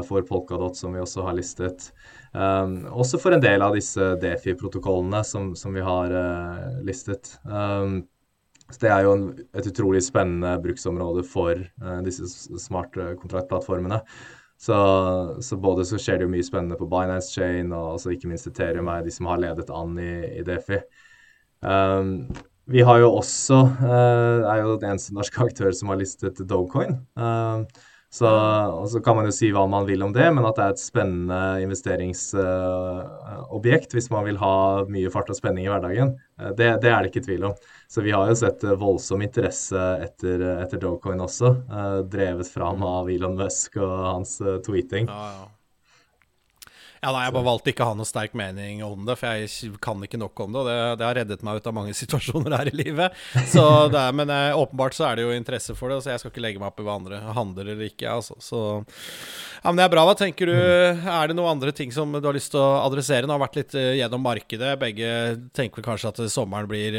for 0.07 0.27
Polkadot, 0.27 0.75
som 0.79 0.95
vi 0.95 1.03
også 1.03 1.27
har 1.27 1.37
listet. 1.39 1.91
Um, 2.35 2.81
også 2.91 3.19
for 3.21 3.35
en 3.35 3.43
del 3.43 3.63
av 3.63 3.77
disse 3.77 4.15
Defi-protokollene 4.19 5.23
som, 5.23 5.53
som, 5.55 5.71
vi 5.75 5.83
har 5.83 6.11
listet. 6.83 7.37
Um, 7.47 8.01
så 8.71 8.81
Det 8.81 8.89
er 8.89 9.03
jo 9.05 9.11
et 9.53 9.67
utrolig 9.69 10.01
spennende 10.03 10.55
bruksområde 10.63 11.21
for 11.27 11.59
uh, 11.83 11.99
disse 12.05 12.27
smarte 12.61 13.13
kontraktplattformene. 13.21 13.99
Så, 14.57 14.77
så, 15.43 15.57
både 15.59 15.83
så 15.85 15.99
skjer 15.99 16.17
det 16.17 16.25
jo 16.25 16.31
mye 16.31 16.45
spennende 16.47 16.77
på 16.79 16.87
Binance 16.89 17.33
Chain, 17.35 17.73
og 17.75 17.99
ikke 18.09 18.31
minst 18.31 18.47
Ethereum 18.47 18.87
er 18.89 19.03
de 19.05 19.11
som 19.13 19.27
har 19.29 19.41
ledet 19.43 19.69
an 19.69 19.97
i, 19.99 20.13
i 20.39 20.45
Defi. 20.47 20.79
Um, 21.65 22.29
vi 22.71 22.81
har 22.81 23.01
jo 23.03 23.11
også 23.19 23.59
uh, 23.83 24.47
er 24.49 24.63
jo 24.63 24.77
den 24.81 24.95
eneste 24.95 25.13
norske 25.13 25.43
aktør 25.47 25.75
som 25.75 25.91
har 25.91 25.99
listet 26.01 26.41
Dogecoin. 26.49 26.97
Uh, 27.19 27.67
så, 28.15 28.29
og 28.71 28.87
så 28.91 28.99
kan 29.03 29.15
man 29.17 29.25
jo 29.27 29.33
si 29.35 29.49
hva 29.51 29.65
man 29.67 29.85
vil 29.87 30.03
om 30.05 30.13
det, 30.15 30.31
men 30.31 30.45
at 30.47 30.55
det 30.55 30.63
er 30.63 30.69
et 30.75 30.79
spennende 30.79 31.61
investeringsobjekt 31.65 33.91
uh, 33.91 33.95
hvis 33.97 34.11
man 34.13 34.25
vil 34.29 34.37
ha 34.39 34.55
mye 34.91 35.09
fart 35.11 35.31
og 35.33 35.39
spenning 35.39 35.63
i 35.65 35.71
hverdagen, 35.71 36.09
uh, 36.39 36.51
det, 36.55 36.67
det, 36.85 36.91
er 36.91 36.99
det 37.03 37.09
ikke 37.11 37.27
tvil 37.27 37.43
om. 37.49 37.55
Så 37.91 37.97
vi 38.05 38.11
har 38.15 38.23
jo 38.31 38.35
sett 38.39 38.59
uh, 38.63 38.79
voldsom 38.79 39.19
interesse 39.25 39.81
etter, 40.05 40.37
etter 40.61 40.77
Dogecoin 40.79 41.25
også, 41.25 41.47
drevet 42.11 42.47
fram 42.51 42.83
av 42.87 43.09
Elon 43.11 43.35
Musk 43.39 43.77
og 43.83 43.95
hans 44.07 44.31
tweeting. 44.63 45.05
Ja, 45.11 45.23
ja. 45.41 45.45
Ja, 47.05 47.11
nei, 47.13 47.27
Jeg 47.27 47.35
bare 47.35 47.45
valgte 47.45 47.69
ikke 47.69 47.85
å 47.85 47.91
ha 47.91 47.95
noe 47.99 48.07
sterk 48.09 48.33
mening 48.33 48.79
om 48.81 49.03
det, 49.05 49.13
for 49.19 49.37
jeg 49.37 49.75
kan 49.83 49.99
ikke 50.01 50.17
nok 50.17 50.39
om 50.41 50.55
det. 50.55 50.61
Og 50.63 50.65
det, 50.65 50.77
det 50.97 51.05
har 51.05 51.17
reddet 51.19 51.43
meg 51.45 51.59
ut 51.59 51.67
av 51.69 51.75
mange 51.77 51.93
situasjoner 52.01 52.55
her 52.57 52.71
i 52.71 52.73
livet. 52.79 53.19
Er, 53.35 54.15
men 54.17 54.31
eh, 54.33 54.57
åpenbart 54.57 54.97
så 54.97 55.05
er 55.05 55.19
det 55.19 55.27
jo 55.27 55.35
interesse 55.35 55.75
for 55.77 55.93
det, 55.93 55.99
så 56.01 56.15
jeg 56.15 56.23
skal 56.23 56.33
ikke 56.33 56.41
legge 56.41 56.63
meg 56.63 56.71
opp 56.71 56.81
i 56.81 56.87
hva 56.87 56.95
andre 56.97 57.19
handler 57.37 57.69
eller 57.75 57.91
ikke. 57.91 58.09
Altså. 58.09 58.39
Så 58.41 58.61
ja, 58.81 59.67
men 59.67 59.77
det 59.77 59.85
er 59.85 59.93
bra. 59.93 60.07
Hva 60.09 60.17
tenker 60.17 60.49
du? 60.49 60.55
Er 60.57 61.29
det 61.29 61.37
noen 61.37 61.59
andre 61.59 61.75
ting 61.77 61.93
som 61.93 62.09
du 62.09 62.25
har 62.25 62.39
lyst 62.39 62.55
til 62.55 62.63
å 62.63 62.81
adressere? 62.87 63.29
Nå 63.29 63.37
har 63.37 63.45
vært 63.45 63.61
litt 63.61 63.77
uh, 63.77 63.93
gjennom 63.99 64.25
markedet. 64.25 64.73
Begge 64.81 65.13
tenker 65.53 65.85
kanskje 65.85 66.09
at 66.09 66.25
sommeren 66.33 66.69
blir 66.71 66.97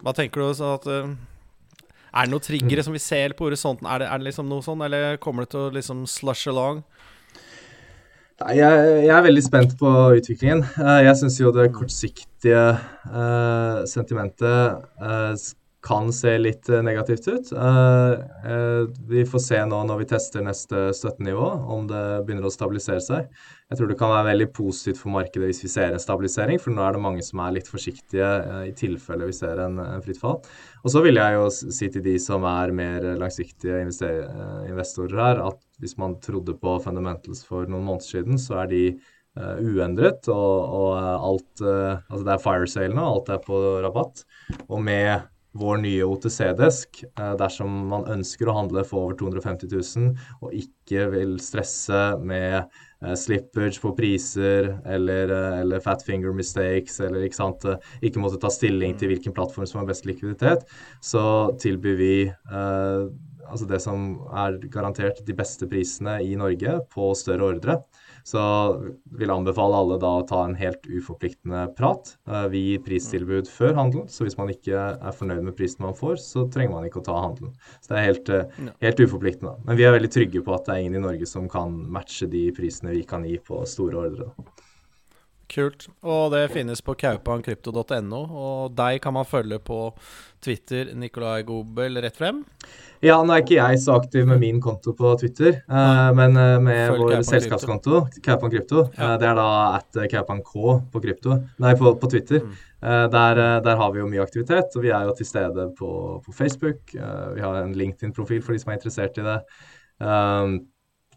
Hva 0.00 0.16
tenker 0.16 0.40
du? 0.40 0.56
Så 0.56 0.72
at 0.78 0.88
er 0.88 2.24
det 2.24 2.32
noen 2.32 2.44
triggere 2.44 2.84
som 2.84 2.96
vi 2.96 3.00
ser 3.00 3.36
på 3.36 3.44
horisonten? 3.50 3.84
Er 3.92 4.00
det, 4.00 4.08
er 4.08 4.20
det 4.20 4.30
liksom 4.30 4.48
noe 4.48 4.64
sånn, 4.64 4.80
eller 4.88 5.20
kommer 5.20 5.44
det 5.44 5.52
til 5.52 5.66
å 5.66 5.72
liksom 5.76 6.06
slush 6.08 6.48
along? 6.48 6.80
Nei, 8.42 8.56
jeg, 8.58 8.86
jeg, 9.04 9.12
er 9.14 9.22
veldig 9.22 9.42
spent 9.44 9.74
på 9.78 9.90
utviklingen. 10.16 10.64
Eh, 10.82 11.00
jeg 11.06 11.18
syns 11.20 11.36
jo 11.38 11.52
det 11.54 11.68
kortsiktige 11.76 12.62
uh, 13.06 13.82
sentimentet 13.86 14.80
uh, 14.98 15.34
kan 15.82 16.12
se 16.14 16.36
litt 16.38 16.68
negativt 16.84 17.26
ut. 17.28 17.48
Uh, 17.52 18.86
vi 19.08 19.24
får 19.26 19.42
se 19.42 19.58
nå 19.66 19.80
når 19.88 20.02
vi 20.02 20.08
tester 20.12 20.44
neste 20.46 20.84
støttenivå, 20.94 21.48
om 21.74 21.88
det 21.90 22.02
begynner 22.26 22.46
å 22.46 22.52
stabilisere 22.54 23.02
seg. 23.02 23.26
Jeg 23.72 23.78
tror 23.78 23.90
det 23.90 23.96
kan 23.98 24.12
være 24.12 24.28
veldig 24.30 24.48
positivt 24.54 25.00
for 25.00 25.14
markedet 25.14 25.48
hvis 25.48 25.62
vi 25.64 25.70
ser 25.72 25.96
en 25.96 26.02
stabilisering, 26.02 26.60
for 26.62 26.74
nå 26.74 26.84
er 26.86 26.94
det 26.94 27.02
mange 27.02 27.24
som 27.26 27.42
er 27.42 27.56
litt 27.56 27.70
forsiktige 27.70 28.28
i 28.68 28.74
tilfelle 28.78 29.26
vi 29.26 29.34
ser 29.34 29.62
en, 29.64 29.80
fritt 30.04 30.20
fall. 30.20 30.38
Og 30.84 30.92
så 30.92 31.02
vil 31.02 31.18
jeg 31.18 31.38
jo 31.38 31.48
si 31.50 31.88
til 31.90 32.04
de 32.04 32.14
som 32.22 32.46
er 32.46 32.74
mer 32.76 33.08
langsiktige 33.18 33.80
investorer 33.82 35.18
her, 35.18 35.42
at 35.48 35.58
hvis 35.82 35.96
man 35.98 36.18
trodde 36.22 36.54
på 36.62 36.76
fundamentals 36.84 37.42
for 37.48 37.66
noen 37.66 37.88
måneder 37.88 38.06
siden, 38.06 38.38
så 38.38 38.62
er 38.62 38.70
de 38.70 38.84
uendret. 39.32 40.28
Og, 40.28 40.56
og 40.76 40.94
alt 41.00 41.62
Altså 41.64 42.22
det 42.22 42.34
er 42.34 42.42
fire 42.44 42.68
sale 42.70 42.94
nå, 42.94 43.06
alt 43.16 43.32
er 43.32 43.42
på 43.42 43.58
rabatt. 43.82 44.26
Og 44.68 44.82
med 44.84 45.24
vår 45.58 45.82
nye 45.82 46.06
OTC-desk, 46.06 47.02
uh, 47.20 47.34
dersom 47.40 47.74
man 47.90 48.06
ønsker 48.14 48.48
å 48.48 48.56
handle 48.56 48.84
for 48.88 49.08
over 49.08 49.18
250 49.20 49.68
000 49.72 50.14
og 50.40 50.56
ikke 50.56 51.08
vil 51.12 51.36
stresse 51.42 52.00
med 52.22 52.72
slippage 53.18 53.80
på 53.82 53.90
priser 53.98 54.68
eller, 54.86 55.30
eller 55.58 55.82
fat 55.82 56.04
finger 56.06 56.30
mistakes 56.38 57.00
eller 57.02 57.24
ikke, 57.26 57.34
sant, 57.34 57.64
ikke 57.98 58.22
måtte 58.22 58.38
ta 58.38 58.46
stilling 58.52 58.94
til 58.94 59.10
hvilken 59.10 59.34
plattform 59.34 59.66
som 59.66 59.80
har 59.80 59.88
best 59.88 60.06
likviditet, 60.06 60.62
så 61.02 61.24
tilbyr 61.58 61.96
vi 61.98 62.12
altså 63.52 63.68
det 63.68 63.80
som 63.84 64.06
er 64.32 64.56
garantert 64.72 65.20
de 65.26 65.36
beste 65.36 65.68
prisene 65.70 66.18
i 66.24 66.34
Norge 66.40 66.78
på 66.92 67.12
større 67.18 67.52
ordre. 67.52 67.78
Så 68.26 68.40
vil 68.78 69.26
jeg 69.26 69.34
anbefale 69.34 69.78
alle 69.78 69.98
da 70.02 70.12
å 70.20 70.26
ta 70.26 70.44
en 70.46 70.54
helt 70.58 70.86
uforpliktende 70.86 71.64
prat. 71.78 72.14
Eh, 72.30 72.46
vi 72.52 72.62
gir 72.68 72.84
pristilbud 72.86 73.50
før 73.50 73.74
handelen, 73.80 74.08
så 74.10 74.26
hvis 74.26 74.38
man 74.38 74.52
ikke 74.52 74.78
er 74.94 75.16
fornøyd 75.18 75.42
med 75.48 75.56
prisen 75.58 75.82
man 75.84 75.96
får, 75.98 76.20
så 76.22 76.46
trenger 76.52 76.76
man 76.76 76.86
ikke 76.88 77.02
å 77.02 77.06
ta 77.10 77.18
handelen. 77.18 77.54
Så 77.82 77.92
det 77.92 77.98
er 77.98 78.08
helt, 78.08 78.30
eh, 78.30 78.74
helt 78.86 79.02
uforpliktende. 79.02 79.56
Men 79.66 79.80
vi 79.80 79.86
er 79.88 79.96
veldig 79.96 80.12
trygge 80.14 80.44
på 80.46 80.54
at 80.54 80.66
det 80.66 80.76
er 80.76 80.84
ingen 80.84 81.00
i 81.02 81.06
Norge 81.08 81.26
som 81.26 81.48
kan 81.50 81.74
matche 81.90 82.30
de 82.30 82.46
prisene 82.54 82.94
vi 82.94 83.02
kan 83.02 83.26
gi 83.26 83.38
på 83.42 83.64
store 83.66 84.06
ordre. 84.06 84.30
Kult. 85.52 85.84
Og 86.00 86.30
det 86.32 86.46
finnes 86.54 86.80
på 86.84 86.94
kaupankrypto.no. 86.96 88.20
Og 88.22 88.72
deg 88.76 89.02
kan 89.04 89.12
man 89.12 89.28
følge 89.28 89.58
på 89.60 89.84
Twitter, 90.42 90.94
Nikolai 90.96 91.42
Gobel, 91.46 92.00
rett 92.02 92.16
frem. 92.16 92.40
Ja, 93.02 93.18
nå 93.20 93.34
er 93.34 93.42
ikke 93.42 93.58
jeg 93.58 93.80
så 93.82 93.96
aktiv 93.98 94.26
med 94.30 94.40
min 94.40 94.60
konto 94.62 94.94
på 94.96 95.12
Twitter, 95.18 95.56
uh, 95.66 96.12
men 96.14 96.38
uh, 96.38 96.56
med 96.62 96.92
Følg 96.92 97.02
vår 97.02 97.24
selskapskonto, 97.26 98.04
Kaupan 98.22 98.52
Krypto. 98.52 98.84
Ja. 98.94 99.12
Uh, 99.12 99.14
det 99.20 99.28
er 99.28 99.38
da 99.38 99.48
at 99.80 100.00
Kaupan 100.12 100.42
K 100.46 100.76
på 100.92 101.02
krypto, 101.02 101.40
nei, 101.62 101.74
på, 101.78 101.96
på 101.98 102.10
Twitter. 102.12 102.46
Mm. 102.46 102.60
Der, 102.82 103.38
der, 103.62 103.76
har 103.78 103.92
vi 103.94 104.00
jo 104.00 104.08
mye 104.10 104.24
aktivitet, 104.24 104.72
og 104.74 104.82
vi 104.82 104.88
er 104.90 105.04
jo 105.06 105.12
til 105.14 105.26
stede 105.28 105.68
på, 105.78 105.90
på 106.24 106.32
Facebook. 106.34 106.80
vi 106.90 107.44
har 107.44 107.60
en 107.60 107.76
LinkedIn-profil 107.78 108.40
for 108.42 108.56
de 108.56 108.58
som 108.58 108.72
er 108.72 108.80
interessert 108.80 109.20
i 109.22 109.26
det. 109.28 109.36
Um, 110.02 110.56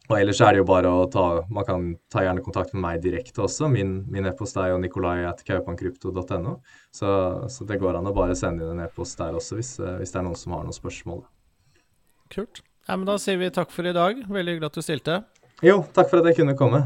og 0.09 0.15
ellers 0.19 0.41
er 0.43 0.53
det 0.53 0.61
jo 0.61 0.67
bare 0.69 0.89
å 0.91 1.05
ta 1.11 1.25
Man 1.49 1.65
kan 1.65 1.85
ta 2.13 2.21
gjerne 2.25 2.43
kontakt 2.45 2.73
med 2.75 2.83
meg 2.83 3.01
direkte 3.03 3.45
også. 3.45 3.69
Min, 3.71 3.97
min 4.11 4.27
e-post 4.29 4.57
er 4.61 4.71
jo 4.73 4.81
nikolai.kaupankrypto.no. 4.83 6.57
Så, 6.93 7.09
så, 7.49 7.67
det 7.69 7.79
går 7.81 7.97
an 7.97 8.11
å 8.11 8.13
bare 8.15 8.37
sende 8.37 8.65
inn 8.65 8.75
en 8.75 8.85
e-post 8.85 9.17
der 9.21 9.37
også, 9.37 9.57
hvis, 9.59 9.75
eh, 9.81 9.97
hvis, 10.01 10.13
det 10.13 10.21
er 10.21 10.27
noen 10.27 10.39
som 10.39 10.53
har 10.55 10.65
noen 10.65 10.75
spørsmål. 10.75 11.23
Kult. 12.33 12.61
Ja, 12.85 12.97
men 12.97 13.07
Da 13.09 13.17
sier 13.21 13.39
vi 13.41 13.49
takk 13.53 13.73
for 13.73 13.87
i 13.87 13.95
dag. 13.95 14.21
Veldig 14.29 14.55
hyggelig 14.55 14.69
at 14.69 14.77
du 14.77 14.85
stilte. 14.85 15.17
Jo, 15.65 15.81
takk 15.95 16.11
for 16.11 16.21
at 16.21 16.29
jeg 16.29 16.41
kunne 16.41 16.57
komme. 16.59 16.85